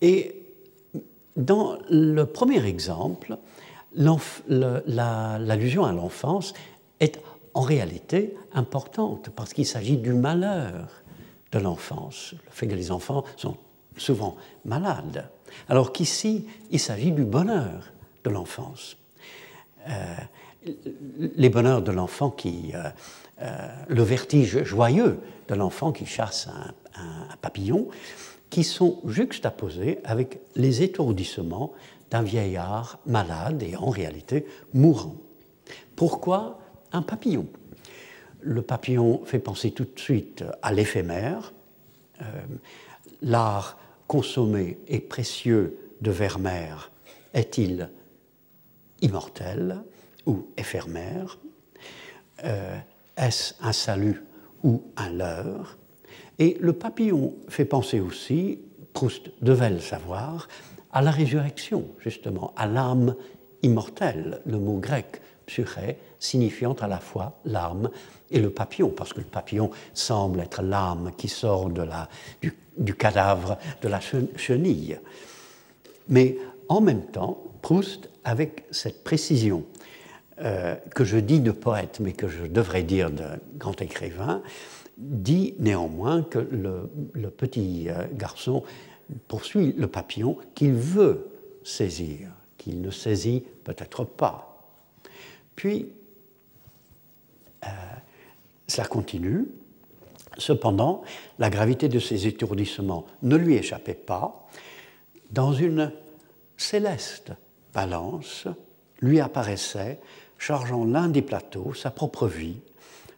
[0.00, 0.46] Et
[1.36, 3.36] dans le premier exemple,
[3.96, 6.54] l'allusion à l'enfance
[7.00, 7.20] est
[7.54, 10.88] en réalité importante parce qu'il s'agit du malheur
[11.52, 13.56] de l'enfance, le fait que les enfants sont
[13.96, 15.30] souvent malades,
[15.68, 17.92] alors qu'ici, il s'agit du bonheur
[18.24, 18.96] de l'enfance.
[19.88, 20.16] Euh,
[21.18, 22.72] les bonheurs de l'enfant qui...
[22.74, 22.88] Euh,
[23.42, 27.88] euh, le vertige joyeux de l'enfant qui chasse un, un, papillon,
[28.48, 31.72] qui sont juxtaposés avec les étourdissements
[32.10, 35.16] d'un vieillard malade et en réalité mourant.
[35.96, 36.60] Pourquoi
[36.92, 37.46] un papillon.
[38.40, 41.52] Le papillon fait penser tout de suite à l'éphémère.
[42.22, 42.24] Euh,
[43.22, 46.90] l'art consommé et précieux de Vermeer
[47.34, 47.90] est-il
[49.00, 49.82] immortel
[50.26, 51.38] ou éphémère?
[52.44, 52.76] Euh,
[53.16, 54.22] Est-ce un salut
[54.62, 55.78] ou un leurre?
[56.38, 58.60] Et le papillon fait penser aussi,
[58.92, 60.48] Proust devait le savoir,
[60.92, 63.16] à la résurrection, justement, à l'âme
[63.62, 64.40] immortelle.
[64.46, 67.90] Le mot grec psyché, signifiant à la fois l'âme
[68.30, 72.08] et le papillon, parce que le papillon semble être l'âme qui sort de la,
[72.76, 74.98] du, cadavre de la chenille.
[76.08, 76.36] Mais
[76.68, 79.64] en même temps, Proust, avec cette précision
[80.40, 83.24] euh, que je dis de poète, mais que je devrais dire de
[83.56, 84.42] grand écrivain,
[84.98, 88.62] dit néanmoins que le, le petit euh, garçon
[89.28, 91.28] poursuit le papillon qu'il veut
[91.62, 94.56] saisir, qu'il ne saisit peut-être pas.
[95.54, 95.88] Puis,
[98.66, 99.46] cela continue.
[100.38, 101.02] Cependant,
[101.38, 104.46] la gravité de ces étourdissements ne lui échappait pas.
[105.30, 105.92] Dans une
[106.56, 107.32] céleste
[107.72, 108.46] balance,
[109.00, 110.00] lui apparaissait,
[110.38, 112.58] chargeant l'un des plateaux, sa propre vie,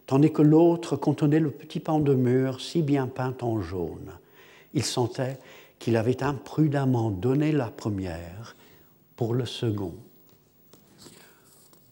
[0.07, 4.13] tandis que l'autre contenait le petit pan de mur si bien peint en jaune.
[4.75, 5.39] Il sentait
[5.79, 8.57] qu'il avait imprudemment donné la première
[9.17, 9.95] pour le second.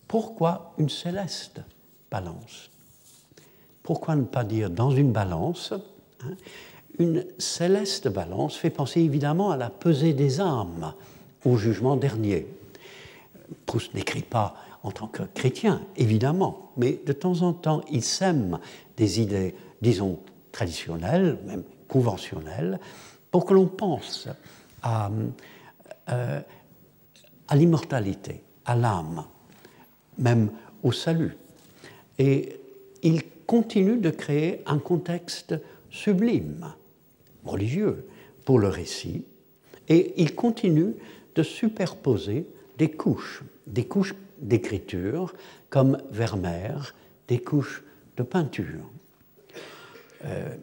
[0.07, 1.61] Pourquoi une céleste
[2.11, 2.71] balance?
[3.87, 5.73] Pourquoi ne pas dire dans une balance
[6.25, 6.33] hein,
[6.99, 10.93] Une céleste balance fait penser évidemment à la pesée des âmes,
[11.45, 12.49] au jugement dernier.
[13.65, 18.59] Proust n'écrit pas en tant que chrétien, évidemment, mais de temps en temps, il sème
[18.97, 20.19] des idées, disons,
[20.51, 22.81] traditionnelles, même conventionnelles,
[23.31, 24.29] pour que l'on pense
[24.83, 25.13] à,
[26.09, 26.41] euh,
[27.47, 29.25] à l'immortalité, à l'âme,
[30.19, 30.51] même
[30.83, 31.37] au salut.
[32.19, 32.59] Et
[33.05, 35.55] il continue de créer un contexte
[35.91, 36.75] sublime,
[37.45, 38.07] religieux,
[38.45, 39.25] pour le récit,
[39.89, 40.95] et il continue
[41.35, 42.47] de superposer
[42.79, 45.35] des couches, des couches d'écriture
[45.71, 46.95] comme Vermeer,
[47.29, 47.83] des couches
[48.17, 48.91] de peinture.
[50.25, 50.57] Euh,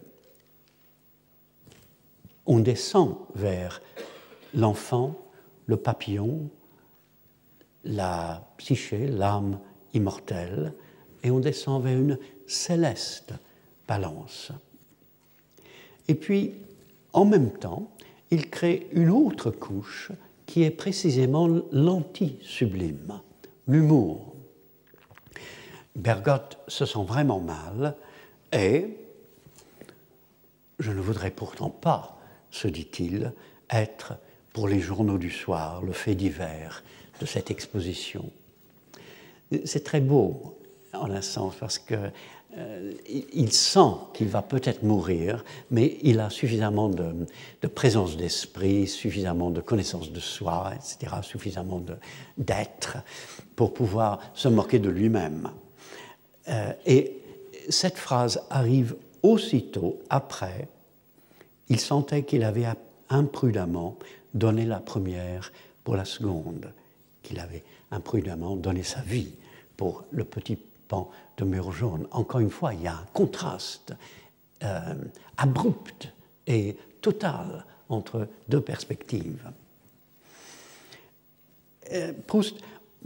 [2.46, 3.82] on descend vers
[4.54, 5.16] l'enfant,
[5.66, 6.50] le papillon,
[7.84, 9.60] la psyché, l'âme
[9.94, 10.74] immortelle,
[11.24, 13.34] et on descend vers une céleste
[13.88, 14.52] balance.
[16.08, 16.54] Et puis,
[17.14, 17.92] en même temps,
[18.32, 20.12] il crée une autre couche
[20.46, 23.22] qui est précisément l'anti-sublime,
[23.68, 24.36] l'humour.
[25.96, 27.96] Bergotte se sent vraiment mal
[28.52, 28.98] et
[30.80, 32.20] je ne voudrais pourtant pas
[32.52, 33.32] se dit-il,
[33.70, 34.14] être
[34.52, 36.84] pour les journaux du soir le fait divers
[37.20, 38.30] de cette exposition.
[39.66, 40.58] C'est très beau,
[40.94, 41.96] en un sens, parce que
[42.58, 42.94] euh,
[43.34, 49.62] il sent qu'il va peut-être mourir, mais il a suffisamment de, présence d'esprit, suffisamment de
[49.62, 51.82] connaissance de soi, etc., suffisamment
[52.38, 52.98] d'être
[53.56, 55.50] pour pouvoir se moquer de lui-même.
[56.50, 57.18] Euh, et
[57.70, 60.68] cette phrase arrive aussitôt après
[61.70, 62.68] il sentait qu'il avait
[63.10, 63.98] imprudemment
[64.34, 65.52] donné la première
[65.84, 66.72] pour la seconde,
[67.22, 69.34] qu'il avait imprudemment donné sa vie
[69.78, 70.58] pour le petit
[71.38, 72.08] de mur jaune.
[72.12, 73.94] Encore une fois, il y a un contraste
[74.64, 74.94] euh,
[75.38, 76.10] abrupt
[76.48, 79.52] et total entre deux perspectives.
[81.92, 82.56] Euh, Proust,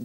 [0.00, 0.04] euh,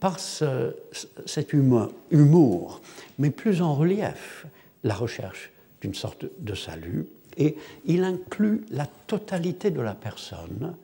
[0.00, 2.80] par cet humour, humour,
[3.18, 4.46] met plus en relief
[4.84, 10.74] la recherche d'une sorte de salut, et il inclut la totalité de la personne,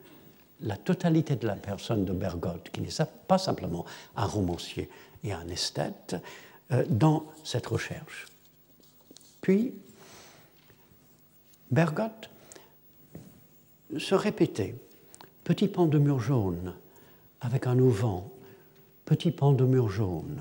[0.61, 3.85] la totalité de la personne de Bergotte, qui n'est pas simplement
[4.17, 4.89] un romancier
[5.25, 6.17] et un esthète,
[6.71, 8.27] euh, dans cette recherche.
[9.41, 9.75] Puis,
[11.71, 12.31] Bergotte
[13.99, 14.75] se répétait
[15.43, 16.75] petit pan de mur jaune
[17.41, 18.23] avec un auvent,
[19.05, 20.41] petit pan de mur jaune.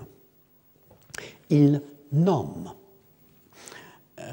[1.49, 1.81] Il
[2.13, 2.73] nomme
[4.19, 4.23] euh,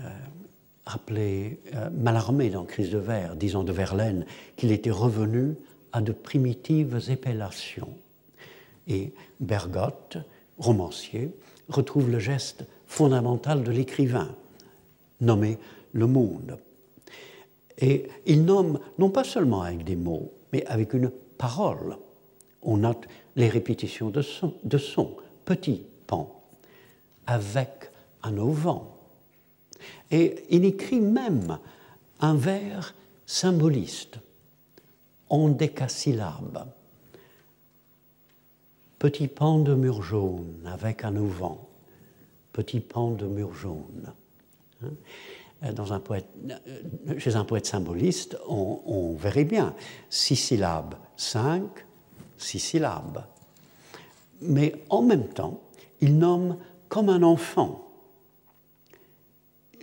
[0.87, 5.57] appelé euh, Malarmé dans Crise de verre, disant de Verlaine qu'il était revenu
[5.93, 7.97] à de primitives épellations.
[8.87, 10.19] Et Bergotte,
[10.61, 11.35] romancier,
[11.69, 14.35] retrouve le geste fondamental de l'écrivain,
[15.21, 15.59] nommé
[15.93, 16.59] le monde.
[17.79, 21.97] Et il nomme non pas seulement avec des mots, mais avec une parole.
[22.63, 26.45] On note les répétitions de son, de son petit pan,
[27.27, 27.91] avec
[28.23, 28.83] un auvent,
[30.11, 31.59] et il écrit même
[32.21, 32.95] un vers
[33.25, 34.19] symboliste
[35.31, 36.67] en décasyllabes.
[39.01, 41.57] Petit pan de mur jaune avec un auvent,
[42.53, 44.13] petit pan de mur jaune.
[44.85, 44.91] Hein?
[45.63, 46.29] Un poète,
[47.19, 49.75] chez un poète symboliste, on verrait bien
[50.09, 51.69] six syllabes, cinq,
[52.39, 53.25] six syllabes.
[54.41, 55.61] Mais en même temps,
[56.01, 56.57] il nomme
[56.89, 57.91] comme un enfant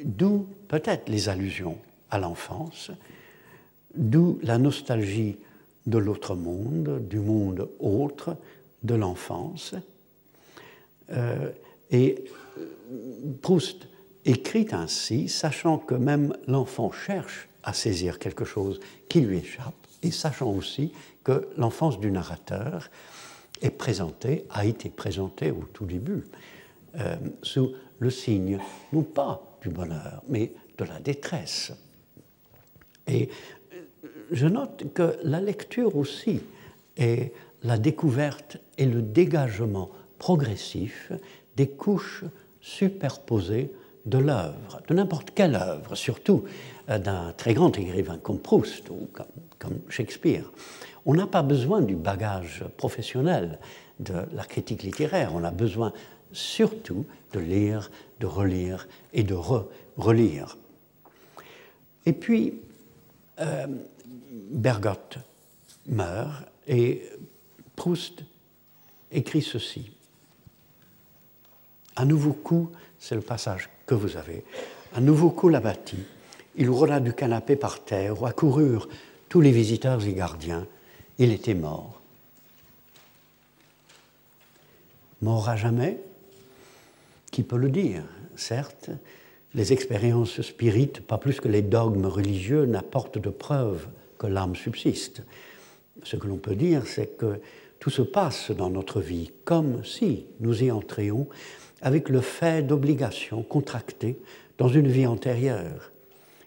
[0.04, 1.78] D'où peut-être les allusions
[2.12, 2.92] à l'enfance,
[3.96, 5.38] d'où la nostalgie
[5.88, 8.38] de l'autre monde, du monde autre,
[8.84, 9.76] de l'enfance,
[11.90, 12.26] et
[13.42, 13.88] Proust
[14.26, 20.12] écrit ainsi, sachant que même l'enfant cherche à saisir quelque chose qui lui échappe, et
[20.12, 20.92] sachant aussi
[21.24, 22.90] que l'enfance du narrateur
[23.62, 26.26] est présentée, a été présentée au tout début,
[27.00, 28.60] euh, sous le signe,
[28.94, 31.72] non pas du bonheur, mais de la détresse.
[33.08, 33.30] Et
[33.74, 36.42] euh, je note que la lecture aussi
[36.96, 37.34] est
[37.64, 39.90] la découverte et le dégagement
[40.20, 41.12] progressif
[41.56, 42.24] des couches
[42.62, 43.72] superposées
[44.06, 46.46] de l'œuvre, de n'importe quelle œuvre, surtout
[46.90, 49.08] euh, d'un très grand écrivain comme Proust ou
[49.60, 50.50] comme, Shakespeare.
[51.06, 53.60] On n'a pas besoin du bagage professionnel
[54.00, 55.92] de la critique littéraire, on a besoin
[56.32, 57.90] surtout de lire,
[58.20, 60.58] de relire et de re-relire.
[62.06, 62.62] Et puis,
[63.40, 63.68] euh,
[64.52, 65.18] Bergotte
[65.88, 67.04] meurt et
[67.78, 68.24] Proust
[69.12, 69.92] écrit ceci.
[71.96, 74.44] Un nouveau coup, c'est le passage que vous avez.
[74.96, 76.04] Un nouveau coup l'abattit.
[76.56, 78.90] Il roula du canapé par terre, où accoururent
[79.30, 80.66] tous les visiteurs et gardiens.
[81.20, 82.02] Il était mort.
[85.22, 86.00] Mort à jamais?
[87.32, 88.04] Qui peut le dire?
[88.36, 88.90] Certes,
[89.54, 95.22] les expériences spirites, pas plus que les dogmes religieux, n'apportent de preuves que l'âme subsiste.
[96.04, 97.40] Ce que l'on peut dire, c'est que
[97.80, 101.28] tout se passe dans notre vie comme si nous y entrions
[101.82, 104.18] avec le fait d'obligation contractée
[104.58, 105.92] dans une vie antérieure.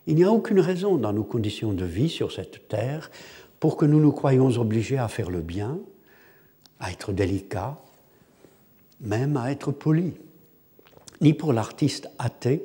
[0.07, 3.11] Il n'y a aucune raison dans nos conditions de vie sur cette terre
[3.61, 5.79] pour que nous nous croyions obligés à faire le bien,
[6.81, 7.79] à être délicats,
[9.01, 10.15] même à être polis,
[11.21, 12.65] ni pour l'artiste athée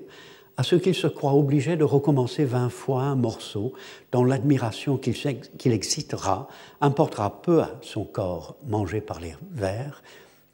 [0.58, 3.74] à ce qu'il se croit obligé de recommencer vingt fois un morceau
[4.12, 6.48] dont l'admiration qu'il excitera
[6.82, 10.02] importera peu à son corps mangé par les vers,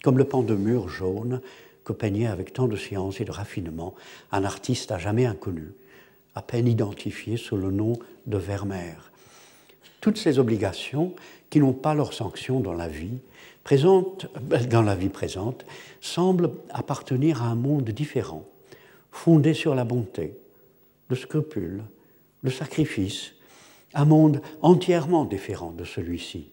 [0.03, 1.41] comme le pan de mur jaune
[1.83, 3.93] que peignait avec tant de science et de raffinement
[4.31, 5.73] un artiste à jamais inconnu,
[6.35, 7.93] à peine identifié sous le nom
[8.25, 9.11] de Vermeer.
[9.99, 11.13] Toutes ces obligations,
[11.49, 13.19] qui n'ont pas leur sanction dans la vie,
[13.63, 14.27] présente,
[14.69, 15.65] dans la vie présente,
[15.99, 18.45] semblent appartenir à un monde différent,
[19.11, 20.37] fondé sur la bonté,
[21.09, 21.83] le scrupule,
[22.41, 23.33] le sacrifice,
[23.93, 26.49] un monde entièrement différent de celui-ci,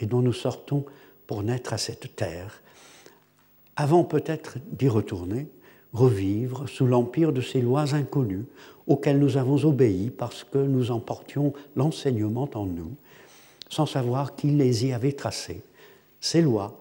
[0.00, 0.84] et dont nous sortons
[1.26, 2.62] pour naître à cette terre
[3.76, 5.46] avant peut-être d'y retourner,
[5.92, 8.44] revivre sous l'empire de ces lois inconnues
[8.88, 12.96] auxquelles nous avons obéi parce que nous emportions l'enseignement en nous,
[13.68, 15.62] sans savoir qui les y avait tracées,
[16.20, 16.80] ces lois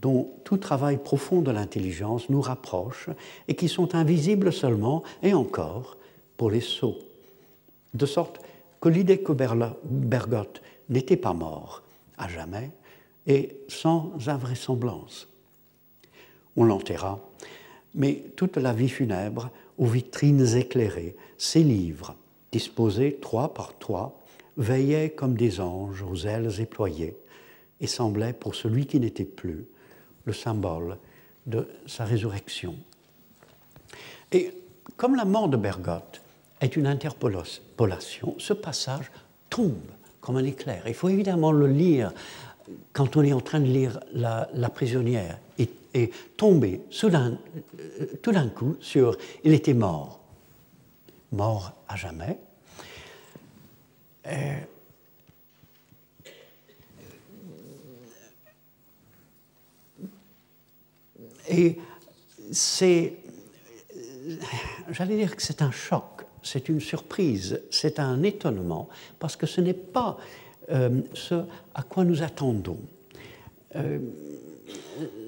[0.00, 3.08] dont tout travail profond de l'intelligence nous rapproche
[3.48, 5.96] et qui sont invisibles seulement, et encore,
[6.36, 6.98] pour les sots.
[7.94, 8.40] De sorte
[8.80, 11.82] que l'idée que Bergotte n'était pas mort
[12.18, 12.70] à jamais
[13.26, 15.28] est sans invraisemblance
[16.56, 17.20] on l'enterra.
[17.94, 22.16] Mais toute la vie funèbre, aux vitrines éclairées, ses livres,
[22.50, 24.24] disposés trois par trois,
[24.56, 27.16] veillaient comme des anges aux ailes éployées
[27.80, 29.66] et semblaient, pour celui qui n'était plus,
[30.26, 30.98] le symbole
[31.46, 32.74] de sa résurrection.
[34.32, 34.52] Et
[34.96, 36.20] comme la mort de Bergotte
[36.60, 39.10] est une interpolation, ce passage
[39.48, 40.82] tombe comme un éclair.
[40.86, 42.12] Il faut évidemment le lire
[42.92, 45.38] quand on est en train de lire La, prisonnière
[45.94, 47.30] et tombé euh,
[48.22, 50.20] tout d'un coup sur il était mort,
[51.32, 52.38] mort à jamais.
[54.26, 54.56] Euh,
[61.48, 61.78] et
[62.52, 63.14] c'est,
[64.90, 66.04] j'allais dire que c'est un choc,
[66.42, 68.88] c'est une surprise, c'est un étonnement,
[69.18, 70.18] parce que ce n'est pas
[70.70, 71.34] euh, ce
[71.74, 72.78] à quoi nous attendons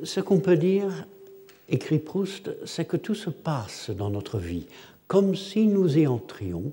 [0.05, 1.07] ce qu'on peut dire,
[1.69, 4.67] écrit Proust, c'est que tout se passe dans notre vie
[5.07, 6.73] comme si nous y entrions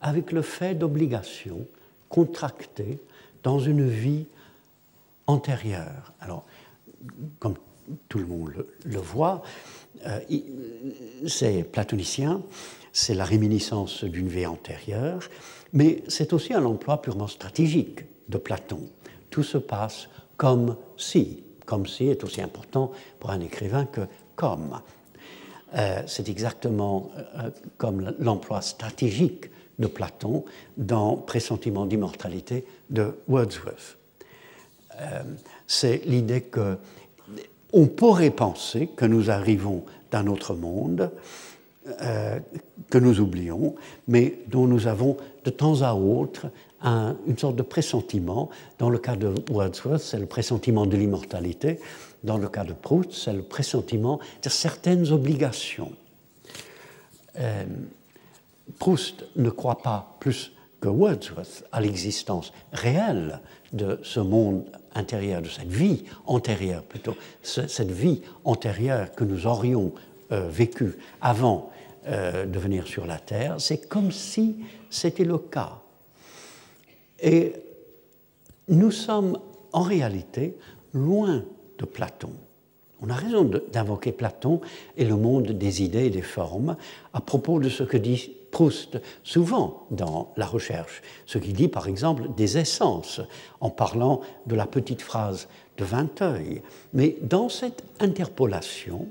[0.00, 1.66] avec le fait d'obligation
[2.08, 2.98] contractée
[3.42, 4.24] dans une vie
[5.26, 6.12] antérieure.
[6.20, 6.46] Alors,
[7.38, 7.56] comme
[8.08, 9.42] tout le monde le, voit,
[10.06, 10.20] euh,
[11.26, 12.42] c'est platonicien,
[12.92, 15.28] c'est la réminiscence d'une vie antérieure,
[15.72, 18.80] mais c'est aussi un emploi purement stratégique de Platon.
[19.30, 24.02] Tout se passe comme si comme si est aussi important pour un écrivain que
[24.36, 24.80] comme.
[25.74, 29.46] Euh, c'est exactement euh, comme l'emploi stratégique
[29.78, 30.44] de Platon
[30.76, 33.96] dans Pressentiment d'immortalité de Wordsworth.
[35.66, 36.78] C'est l'idée que
[37.74, 41.10] on pourrait penser que nous arrivons d'un autre monde,
[42.88, 43.74] que nous oublions,
[44.08, 46.46] mais dont nous avons de temps à autre
[46.82, 48.50] une sorte de pressentiment.
[48.78, 51.78] Dans le cas de Wordsworth, c'est le pressentiment de l'immortalité.
[52.22, 55.92] Dans le cas de Proust, c'est le pressentiment de certaines obligations.
[57.38, 57.64] Euh,
[58.78, 60.52] Proust ne croit pas plus
[60.84, 63.40] que Wordsworth à l'existence réelle
[63.72, 69.94] de ce monde intérieur, de cette vie antérieure plutôt, cette vie antérieure que nous aurions
[70.30, 71.70] euh, vécue avant
[72.06, 74.56] euh, de venir sur la Terre, c'est comme si
[74.90, 75.80] c'était le cas.
[77.18, 77.54] Et
[78.68, 79.38] nous sommes
[79.72, 80.54] en réalité
[80.92, 81.46] loin
[81.78, 82.32] de Platon.
[83.00, 84.60] On a raison d'invoquer Platon
[84.98, 86.76] et le monde des idées et des formes
[87.14, 91.88] à propos de ce que dit Proust souvent dans la recherche, ce qu'il dit par
[91.88, 93.20] exemple des essences
[93.60, 96.62] en parlant de la petite phrase de Vinteuil.
[96.92, 99.08] Mais dans cette interpolation,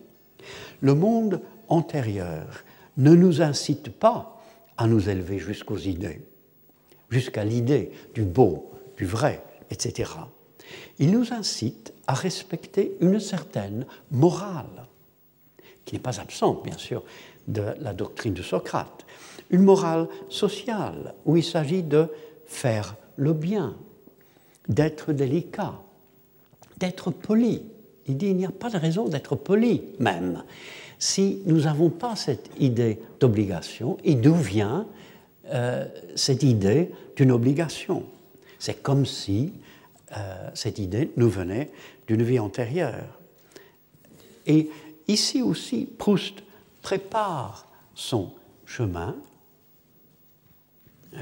[0.80, 2.64] le monde antérieur
[2.96, 4.41] ne nous incite pas
[4.78, 6.22] à nous élever jusqu'aux idées,
[7.10, 10.10] jusqu'à l'idée du beau, du vrai, etc.
[11.00, 14.86] Il nous incite à respecter une certaine morale,
[15.84, 17.04] qui n'est pas absente, bien sûr,
[17.50, 19.06] de la doctrine de Socrate,
[19.54, 22.08] une morale sociale, où il s'agit de
[22.45, 23.78] faire le bien,
[24.68, 25.76] d'être délicat,
[26.78, 27.62] d'être poli.
[28.08, 30.43] Il dit il n'y a pas de raison d'être poli même
[31.04, 34.88] si nous n'avons pas cette idée d'obligation, et d'où vient
[35.51, 35.86] euh,
[36.16, 38.04] cette idée d'une obligation?
[38.58, 39.51] C'est comme si
[40.16, 41.72] euh, cette idée nous venait
[42.08, 43.20] d'une vie antérieure.
[44.47, 44.70] Et
[45.10, 46.36] ici aussi, Proust
[46.82, 48.32] prépare son
[48.66, 49.18] chemin.
[51.16, 51.20] Euh,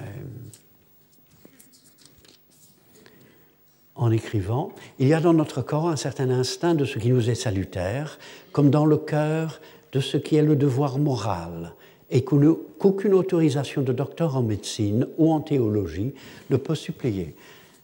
[3.96, 7.30] en écrivant, il y a dans notre corps un certain instinct de ce qui nous
[7.30, 8.18] est salutaire,
[8.52, 9.62] comme dans le cœur
[9.92, 11.74] de ce qui est le devoir moral,
[12.10, 16.14] et qu'aucune autorisation de docteur en médecine ou en théologie
[16.50, 17.36] ne peut suppléer.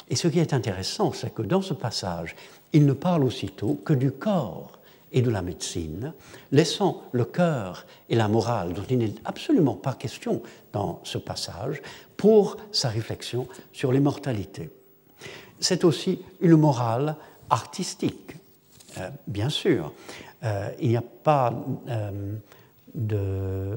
[0.10, 2.36] Et ce qui est intéressant, c'est que dans ce passage,
[2.74, 4.77] il ne parle aussitôt que du corps
[5.12, 6.14] et de la médecine,
[6.52, 10.42] laissant le cœur et la morale, dont il n'est absolument pas question
[10.74, 11.82] dans ce passage,
[12.18, 14.70] pour sa réflexion sur l'immortalité.
[15.60, 17.16] C'est aussi une morale
[17.50, 18.36] artistique,
[18.98, 19.94] euh, bien sûr.
[20.44, 21.54] Euh, il n'y a pas
[21.88, 22.12] euh,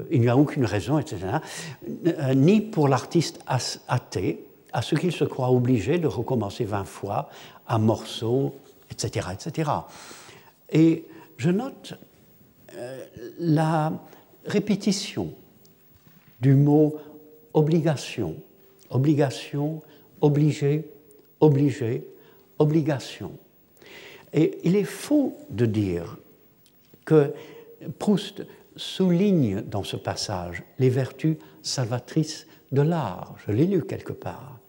[0.09, 1.17] il n'y a aucune raison, etc.,
[2.33, 3.39] ni pour l'artiste
[3.87, 7.29] athée, à ce qu'il se croit obligé de recommencer 20 fois
[7.67, 8.55] un morceau,
[8.89, 9.69] etc., etc.
[10.71, 11.05] Et
[11.41, 11.95] je note
[13.39, 13.99] la
[14.45, 15.33] répétition
[16.39, 16.97] du mot
[17.55, 18.35] obligation,
[18.91, 19.81] obligation,
[20.21, 20.85] obligé,
[21.39, 22.05] obligé,
[22.59, 23.31] obligation.
[24.33, 26.15] Et il est faux de dire
[27.05, 27.33] que
[27.97, 33.35] Proust souligne dans ce passage les vertus salvatrices de l'art.
[33.47, 34.59] Je l'ai lu quelque part.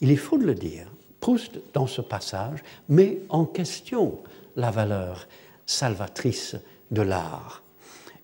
[0.00, 0.88] Il est faux de le dire.
[1.20, 4.18] Proust, dans ce passage, met en question
[4.56, 5.28] la valeur
[5.66, 6.56] salvatrice
[6.90, 7.62] de l'art.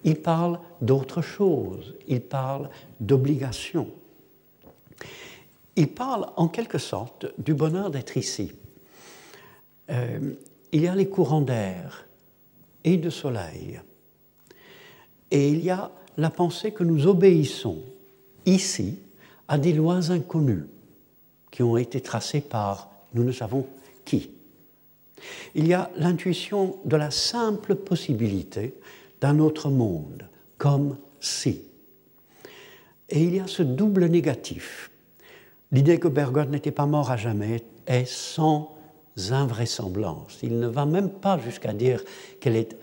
[0.04, 2.70] Il parle d'autre chose, il parle
[3.00, 3.88] d'obligation.
[5.76, 8.52] Il parle en quelque sorte du bonheur d'être ici.
[9.90, 10.34] Euh,
[10.72, 12.06] il y a les courants d'air,
[12.84, 13.80] et de soleil.
[15.30, 17.78] Et il y a la pensée que nous obéissons
[18.44, 18.98] ici
[19.48, 20.66] à des lois inconnues
[21.50, 23.66] qui ont été tracées par nous ne savons
[24.04, 24.30] qui.
[25.54, 28.74] Il y a l'intuition de la simple possibilité
[29.20, 31.62] d'un autre monde, comme si.
[33.08, 34.90] Et il y a ce double négatif.
[35.70, 38.76] L'idée que Bergotte n'était pas mort à jamais est sans
[39.30, 40.38] invraisemblance.
[40.42, 42.02] Il ne va même pas jusqu'à dire
[42.40, 42.76] qu'elle est,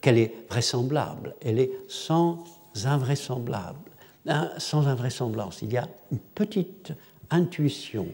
[0.00, 1.34] qu'elle est vraisemblable.
[1.40, 2.44] Elle est sans
[2.84, 3.90] invraisemblable,
[4.26, 5.62] hein, sans invraisemblance.
[5.62, 6.92] Il y a une petite
[7.30, 8.08] intuition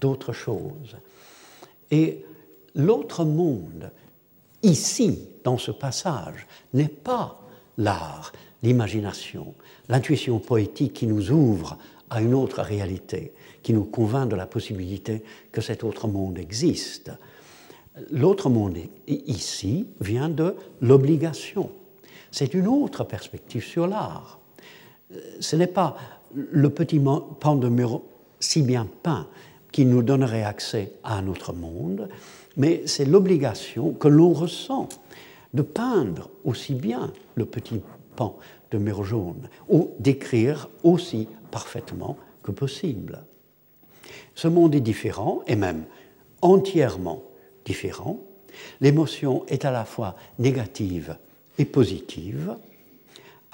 [0.00, 0.96] d'autre chose.
[1.90, 2.24] Et
[2.74, 3.90] l'autre monde,
[4.62, 7.40] ici, dans ce passage, n'est pas
[7.78, 9.54] l'art, l'imagination,
[9.88, 11.78] l'intuition poétique qui nous ouvre
[12.10, 17.10] à une autre réalité, qui nous convainc de la possibilité que cet autre monde existe.
[18.10, 21.70] L'autre monde ici vient de l'obligation.
[22.30, 24.38] C'est une autre perspective sur l'art.
[25.40, 25.96] Ce n'est pas
[26.34, 27.00] le petit
[27.40, 28.02] pan de mur
[28.38, 29.26] si bien peint
[29.72, 32.08] qui nous donnerait accès à un autre monde,
[32.60, 34.90] mais c'est l'obligation que l'on ressent
[35.54, 37.80] de peindre aussi bien le petit
[38.16, 38.36] pan
[38.70, 43.24] de mur jaune ou d'écrire aussi parfaitement que possible.
[44.34, 45.84] Ce monde est différent et même
[46.42, 47.22] entièrement
[47.64, 48.20] différent.
[48.82, 51.16] L'émotion est à la fois négative
[51.56, 52.56] et positive.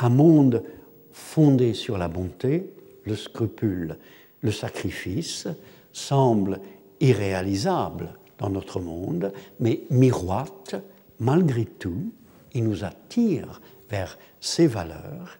[0.01, 0.65] Un monde
[1.13, 2.69] fondé sur la bonté,
[3.05, 3.99] le scrupule,
[4.41, 5.47] le sacrifice
[5.93, 6.59] semblent
[6.99, 10.77] irréalisables dans notre monde, mais miroitent
[11.21, 12.13] malgré tout,
[12.55, 13.61] ils nous attirent
[13.91, 15.39] vers ces valeurs.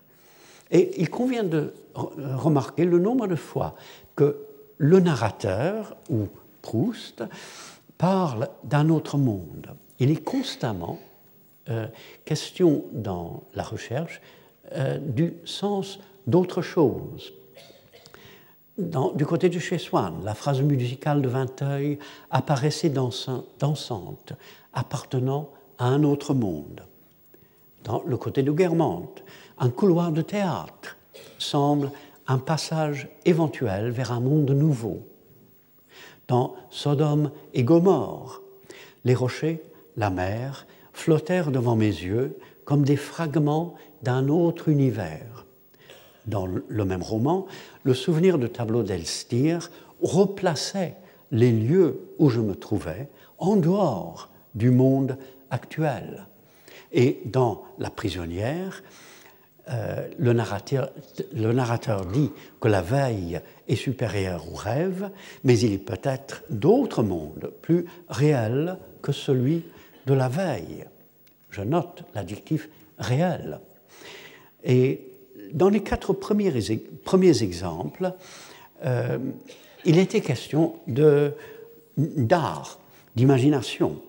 [0.71, 3.75] Et il convient de remarquer le nombre de fois
[4.15, 4.37] que
[4.79, 6.29] le narrateur, ou
[6.61, 7.23] Proust,
[7.97, 9.69] parle d'un autre monde.
[9.99, 10.99] Il est constamment
[11.69, 11.87] euh,
[12.25, 14.21] question dans la recherche
[14.73, 17.33] euh, du sens d'autre chose.
[18.79, 21.99] Du côté de chez Swann, la phrase musicale de Vinteuil
[22.31, 24.33] apparaissait dansante,
[24.75, 26.83] appartenant à un autre monde.
[27.85, 29.23] Dans le côté de Guermantes,
[29.59, 30.97] un couloir de théâtre
[31.39, 31.91] semble
[32.27, 35.07] un passage éventuel vers un monde nouveau.
[36.29, 38.43] Dans Sodome et Gomorre,
[39.05, 39.63] les rochers,
[39.97, 45.47] la mer, flottèrent devant mes yeux comme des fragments d'un autre univers.
[46.27, 47.47] Dans le même roman,
[47.87, 49.71] le souvenir de tableau d'Elstir
[50.03, 50.97] replaçait
[51.31, 53.09] les lieux où je me trouvais
[53.39, 55.17] en dehors du monde
[55.51, 56.27] actuel.
[56.91, 58.83] Et dans La prisonnière,
[59.71, 60.91] euh, le, narrateur,
[61.33, 65.09] le, narrateur, dit que la veille est supérieure au rêve,
[65.45, 69.65] mais il est peut-être d'autres mondes plus réels que celui
[70.07, 70.87] de la veille.
[71.51, 72.69] Je note l'adjectif
[72.99, 73.61] réel.
[74.65, 75.16] Et
[75.53, 76.53] dans les quatre premiers,
[77.05, 78.13] premiers exemples,
[78.85, 79.19] euh,
[79.85, 80.75] il était question
[81.97, 82.79] d'art,
[83.15, 84.01] d'imagination,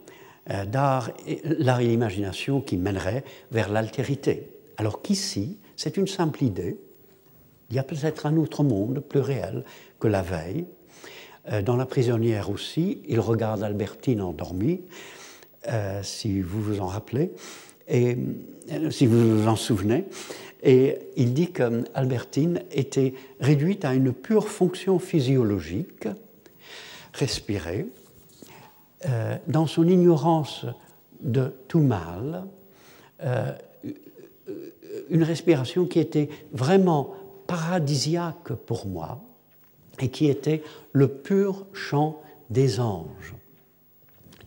[0.49, 1.11] euh, d'art,
[1.43, 4.49] l'art et l'imagination qui mèneraient vers l'altérité.
[4.77, 6.77] Alors qu'ici, c'est une simple idée.
[7.69, 9.63] Il y a peut-être un autre monde plus réel
[9.99, 10.65] que la veille.
[11.51, 14.81] Euh, dans La prisonnière aussi, il regarde Albertine endormie,
[16.01, 17.33] si vous vous en rappelez,
[17.89, 18.17] et
[18.89, 20.05] si vous vous en souvenez.
[20.63, 26.07] Et il dit qu'Albertine était réduite à une pure fonction physiologique,
[27.13, 27.87] respirer,
[29.07, 30.65] euh, dans son ignorance
[31.21, 32.45] de tout mal,
[33.23, 33.51] euh,
[35.09, 37.13] une respiration qui était vraiment
[37.45, 39.21] paradisiaque pour moi
[39.99, 43.35] et qui était le pur chant des anges.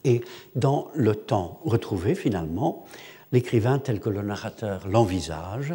[0.04, 0.22] Et
[0.54, 2.86] dans le temps retrouvé, finalement,
[3.32, 5.74] l'écrivain tel que le narrateur l'envisage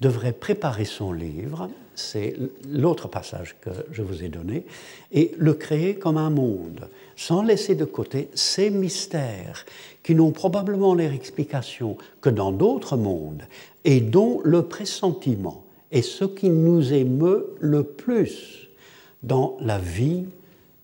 [0.00, 2.36] devrait préparer son livre, c'est
[2.68, 4.66] l'autre passage que je vous ai donné,
[5.12, 9.64] et le créer comme un monde, sans laisser de côté ces mystères
[10.02, 13.44] qui n'ont probablement leur explication que dans d'autres mondes
[13.84, 18.68] et dont le pressentiment est ce qui nous émeut le plus
[19.22, 20.24] dans la vie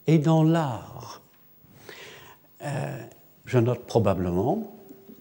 [0.06, 1.20] et dans l'art.
[2.62, 2.98] Euh,
[3.44, 4.72] je note probablement,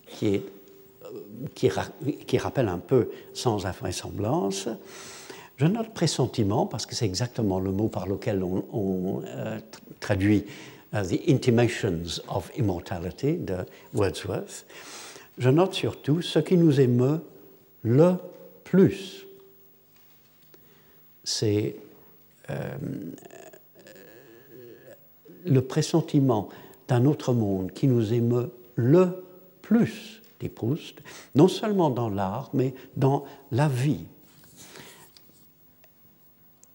[0.07, 0.43] qui est
[1.55, 4.69] qui, rappelle un peu sans invraisemblance.
[5.57, 9.59] Je note pressentiment, parce que c'est exactement le mot par lequel on, euh,
[9.99, 10.45] traduit
[10.93, 13.57] euh, The Intimations of Immortality de
[13.93, 14.65] Wordsworth.
[15.37, 17.21] Je note surtout ce qui nous émeut
[17.83, 18.15] le
[18.63, 19.25] plus.
[21.23, 21.75] C'est
[22.49, 22.77] euh,
[25.45, 26.49] le pressentiment
[26.87, 29.23] d'un autre monde qui nous émeut le
[29.61, 30.95] plus dit Proust,
[31.35, 34.05] non seulement dans l'art, mais dans la vie.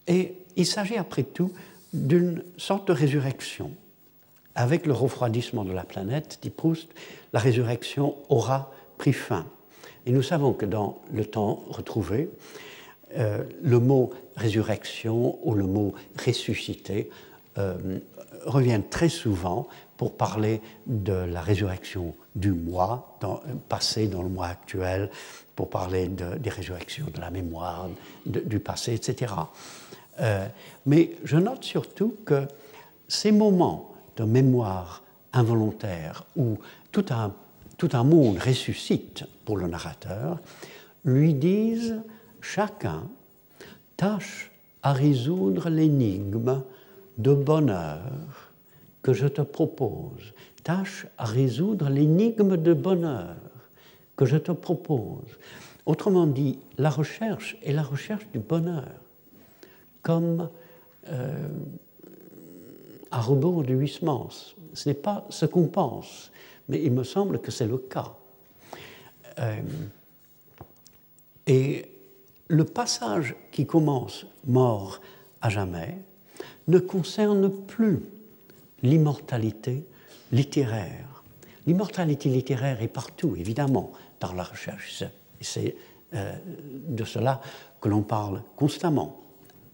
[0.07, 1.53] Et il s'agit après tout
[1.93, 3.71] d'une sorte de résurrection.
[4.55, 6.89] Avec le refroidissement de la planète, dit Proust,
[7.33, 9.47] la résurrection aura pris fin.
[10.07, 12.29] Et nous savons que dans le temps retrouvé,
[13.17, 15.95] euh, le mot résurrection ou le mot
[16.25, 17.09] ressuscité
[17.59, 17.99] euh,
[18.45, 24.47] reviennent très souvent pour parler de la résurrection du moi dans, passé dans le mois
[24.47, 25.11] actuel,
[25.55, 27.89] pour parler des résurrections de la mémoire,
[28.27, 29.33] du passé, etc.
[30.21, 30.47] Euh,
[30.87, 32.47] mais je note surtout que
[33.07, 36.59] ces moments de mémoire involontaire où
[36.93, 37.33] tout un,
[37.77, 40.39] tout un monde ressuscite pour le narrateur,
[41.05, 42.01] lui disent
[42.41, 43.03] chacun
[43.97, 44.51] tâche
[44.83, 46.63] à résoudre l'énigme
[47.19, 48.01] de bonheur
[49.03, 50.33] que je te propose.
[50.65, 53.37] Tâche à résoudre l'énigme de bonheur
[54.17, 55.25] que je te propose.
[55.87, 58.89] Autrement dit, la recherche est la recherche du bonheur,
[60.03, 60.49] comme
[61.09, 61.49] euh,
[63.11, 64.55] à rebours du Huysmans.
[64.73, 66.33] Ce n'est pas ce qu'on pense,
[66.69, 68.15] mais il me semble que c'est le cas.
[69.39, 69.61] Euh,
[71.47, 71.85] et
[72.49, 75.01] le passage qui commence mort
[75.43, 75.99] à jamais
[76.69, 78.01] ne concerne plus
[78.83, 79.85] l'immortalité
[80.35, 81.23] littéraire.
[81.67, 85.05] L'immortalité littéraire est partout, évidemment, dans la recherche.
[85.41, 85.77] C'est
[86.15, 86.35] euh,
[86.89, 87.41] de cela
[87.81, 89.21] que l'on parle constamment,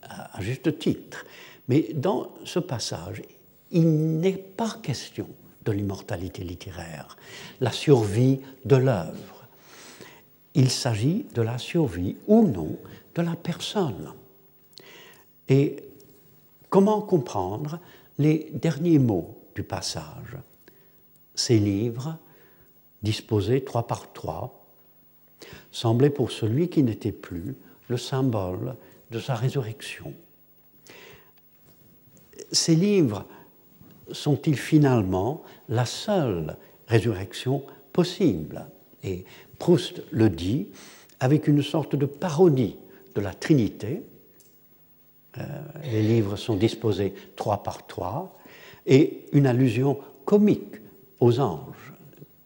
[0.02, 1.24] à, juste titre.
[1.68, 3.22] Mais dans ce passage,
[3.70, 5.28] il n'est pas question
[5.64, 7.16] de l'immortalité littéraire,
[7.60, 9.44] la survie de l'œuvre.
[10.54, 12.76] Il s'agit de la survie ou non
[13.14, 14.12] de la personne.
[15.48, 15.76] Et
[16.68, 17.78] comment comprendre
[18.18, 20.36] les derniers mots du passage?
[21.34, 22.16] Ces livres,
[23.02, 24.66] disposés trois par trois,
[25.72, 27.56] semblaient pour celui qui n'était plus
[27.88, 28.74] le symbole
[29.10, 30.12] de sa résurrection.
[32.52, 33.26] Ces livres
[34.12, 36.56] sont-ils finalement la seule
[36.88, 38.66] résurrection possible?
[39.02, 39.24] Et
[39.58, 40.68] Proust le dit
[41.20, 42.76] avec une sorte de parodie
[43.14, 44.02] de la Trinité.
[45.38, 45.42] Euh,
[45.84, 48.36] les livres sont disposés trois par trois
[48.86, 50.79] et une allusion comique
[51.20, 51.92] aux anges,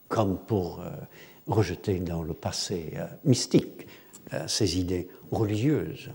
[0.08, 0.90] comme pour euh,
[1.46, 3.86] rejeter dans le passé euh, mystique
[4.48, 6.10] ces idées religieuses.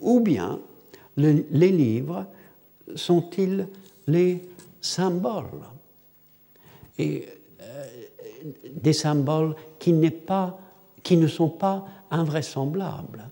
[0.00, 0.58] Ou bien
[1.16, 2.26] les livres
[2.94, 3.66] sont-ils
[4.06, 4.42] les
[4.82, 5.64] symboles?
[6.98, 7.26] Et
[8.70, 10.58] des symboles qui, pas,
[11.02, 13.30] qui, ne sont pas invraisemblables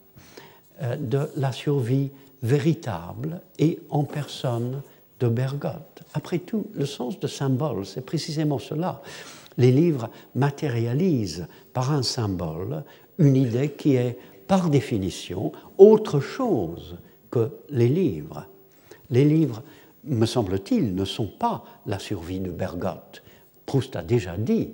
[0.98, 2.10] de la survie
[2.44, 4.82] véritable et en personne
[5.20, 6.02] de Bergotte.
[6.14, 9.02] Après tout, le sens de symbole, c'est précisément cela.
[9.56, 12.84] Les livres matérialisent par un symbole
[13.18, 16.96] une idée qui est, par définition, autre chose
[17.30, 18.46] que les livres.
[19.10, 19.62] Les livres,
[20.04, 23.22] me semble-t-il, ne sont pas la survie de Bergotte.
[23.64, 24.70] Proust a déjà dit,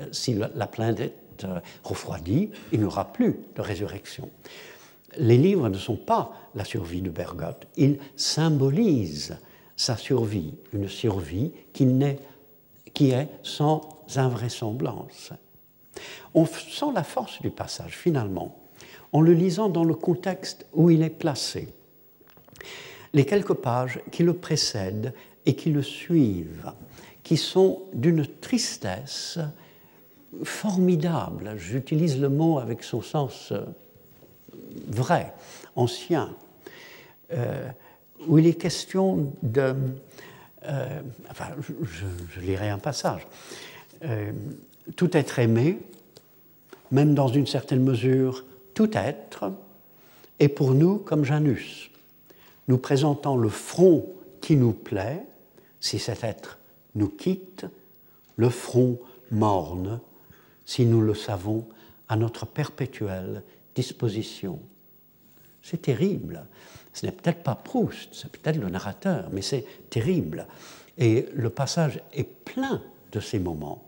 [0.00, 4.30] euh, si la planète euh, refroidit, il n'y aura plus de résurrection
[5.18, 9.36] les livres ne sont pas la survie de Bergotte, ils symbolisent
[9.76, 11.86] sa survie, une survie qui,
[12.92, 15.32] qui est sans invraisemblance.
[16.34, 18.56] On sent la force du passage, finalement,
[19.12, 21.68] en le lisant dans le contexte où il est placé.
[23.12, 25.14] Les quelques pages qui le précèdent
[25.46, 26.72] et qui le suivent,
[27.22, 29.38] qui sont d'une tristesse
[30.42, 33.52] formidable, j'utilise le mot avec son sens
[34.88, 35.32] vrai,
[35.76, 36.34] ancien,
[37.32, 37.68] euh,
[38.26, 39.74] où il est question de...
[40.66, 41.00] Euh,
[41.30, 43.26] enfin, je, lirai un passage.
[44.04, 44.32] Euh,
[44.96, 45.78] tout être aimé,
[46.90, 49.52] même dans une certaine mesure, tout être,
[50.38, 51.90] est pour nous comme Janus,
[52.68, 54.06] nous présentant le front
[54.40, 55.24] qui nous plaît,
[55.80, 56.58] si cet être
[56.94, 57.66] nous quitte,
[58.36, 58.98] le front
[59.30, 60.00] morne,
[60.64, 61.66] si nous le savons,
[62.08, 63.42] à notre perpétuelle
[63.74, 64.60] disposition.
[65.62, 66.46] C'est terrible.
[66.94, 70.46] Ce n'est peut-être pas Proust, c'est peut-être le narrateur, mais c'est terrible.
[70.96, 72.80] Et le passage est plein
[73.12, 73.84] de ces moments.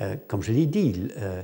[0.00, 1.42] Euh, comme je l'ai dit, euh,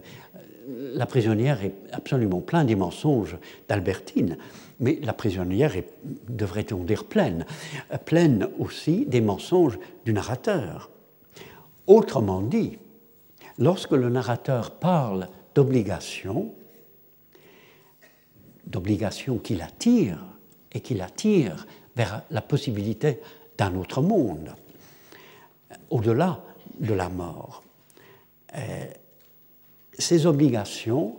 [0.95, 3.37] la prisonnière est absolument pleine des mensonges
[3.69, 4.39] d'Albertine,
[4.79, 5.89] mais la prisonnière est,
[6.29, 7.47] devrait-on dire, pleine,
[7.93, 10.91] euh, pleine aussi des mensonges du narrateur.
[11.89, 12.79] Autrement dit,
[13.59, 16.55] lorsque le narrateur parle d'obligation,
[18.67, 20.32] d'obligation qui l'attire
[20.73, 21.66] et qui l'attire
[21.97, 23.20] vers la possibilité
[23.59, 24.55] d'un autre monde,
[25.91, 26.43] au-delà
[26.81, 27.62] de la mort.
[28.57, 28.85] Euh,
[29.99, 31.16] ces obligations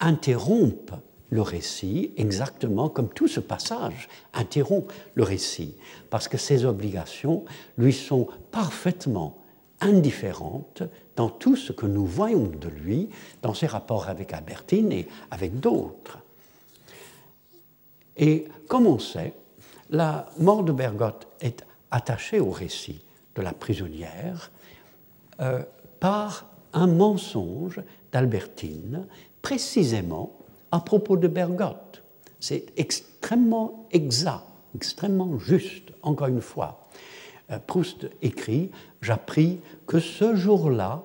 [0.00, 0.94] interrompent
[1.30, 5.74] le récit exactement comme tout ce passage interrompt le récit,
[6.10, 7.44] parce que ces obligations
[7.76, 9.38] lui sont parfaitement
[9.80, 10.82] indifférentes
[11.16, 13.08] dans tout ce que nous voyons de lui,
[13.42, 16.18] dans ses rapports avec Albertine et avec d'autres.
[18.16, 19.34] Et comme on sait,
[19.90, 23.00] la mort de Bergotte est attachée au récit
[23.34, 24.50] de la prisonnière
[25.40, 25.62] euh,
[26.00, 27.80] par un mensonge
[28.12, 29.06] d'Albertine,
[29.42, 30.32] précisément
[30.70, 32.02] à propos de Bergotte.
[32.40, 34.42] C'est extrêmement exact,
[34.74, 36.88] extrêmement juste, encore une fois.
[37.50, 38.70] Euh, Proust écrit
[39.02, 41.02] J'appris que ce jour-là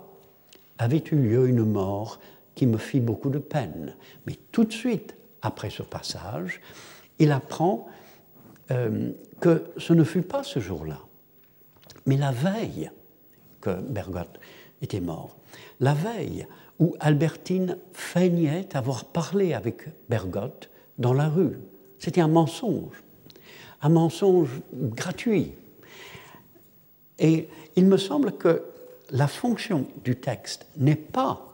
[0.78, 2.20] avait eu lieu une mort
[2.56, 3.96] qui me fit beaucoup de peine.
[4.26, 6.62] Mais tout de suite après ce passage,
[7.20, 7.88] il apprend
[8.72, 11.00] euh, que ce ne fut pas ce jour-là,
[12.06, 12.92] mais la veille
[13.62, 14.40] que Bergotte
[14.82, 15.38] était mort,
[15.80, 16.48] la veille
[16.80, 21.58] où Albertine feignait avoir parlé avec Bergotte dans la rue.
[22.00, 23.04] C'était un mensonge,
[23.82, 25.52] un mensonge gratuit.
[27.20, 28.64] Et il me semble que
[29.12, 31.46] la fonction du texte n'est pas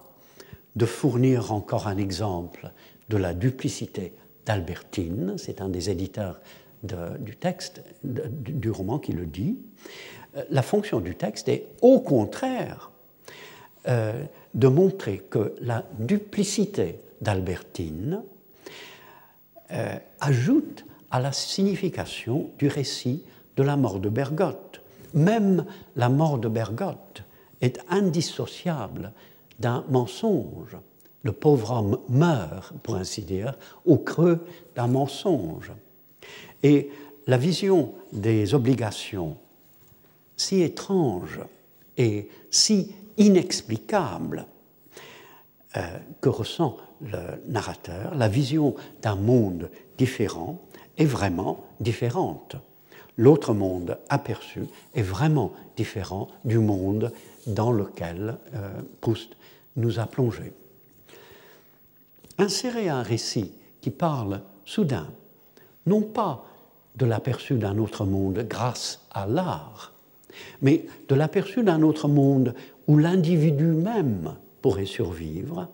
[0.76, 2.72] de fournir encore un exemple
[3.09, 4.13] de la duplicité
[4.45, 6.39] d'Albertine, c'est un des éditeurs
[7.19, 9.57] du texte, du roman qui le dit.
[10.35, 12.91] Euh, la fonction du texte est au contraire
[13.87, 14.23] euh,
[14.53, 18.21] de montrer que la duplicité d'Albertine
[19.71, 23.23] euh, ajoute à la signification du récit
[23.55, 24.81] de la mort de Bergotte.
[25.13, 25.65] Même
[25.95, 27.23] la mort de Bergotte
[27.61, 29.11] est indissociable
[29.59, 30.77] d'un mensonge.
[31.26, 34.45] Le pauvre homme meurt, pour ainsi dire, au creux
[34.76, 35.71] d'un mensonge.
[36.61, 36.91] Et
[37.26, 39.36] la vision des obligations,
[40.38, 41.39] si étrange
[41.97, 44.45] et si inexplicable
[45.76, 45.82] euh,
[46.21, 47.17] que ressent le
[47.47, 50.61] narrateur, la vision d'un monde différent
[50.95, 52.55] est vraiment différente.
[53.17, 54.61] L'autre monde aperçu
[54.93, 57.11] est vraiment différent du monde
[57.47, 58.69] dans lequel euh,
[59.01, 59.36] Proust
[59.76, 60.53] nous a plongés.
[62.38, 65.07] Insérer un récit qui parle soudain,
[65.86, 66.45] non pas
[66.95, 69.93] de l'aperçu d'un autre monde grâce à l'art,
[70.61, 72.53] mais de l'aperçu d'un autre monde
[72.88, 75.69] où l'individu même pourrait survivre,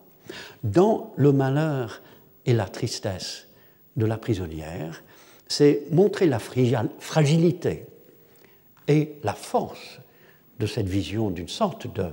[0.64, 2.02] dans le malheur
[2.46, 3.48] et la tristesse
[3.98, 5.04] de la prisonnière,
[5.48, 7.86] c'est montrer la fragilité
[8.88, 10.00] et la force
[10.60, 12.06] de cette vision d'une sorte de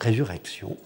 [0.00, 0.76] résurrection,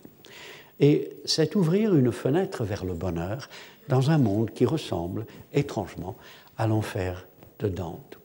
[0.80, 3.48] et c'est ouvrir une fenêtre vers le bonheur
[3.88, 6.16] dans un monde qui ressemble étrangement
[6.58, 7.26] à l'enfer
[7.58, 8.18] de Dante.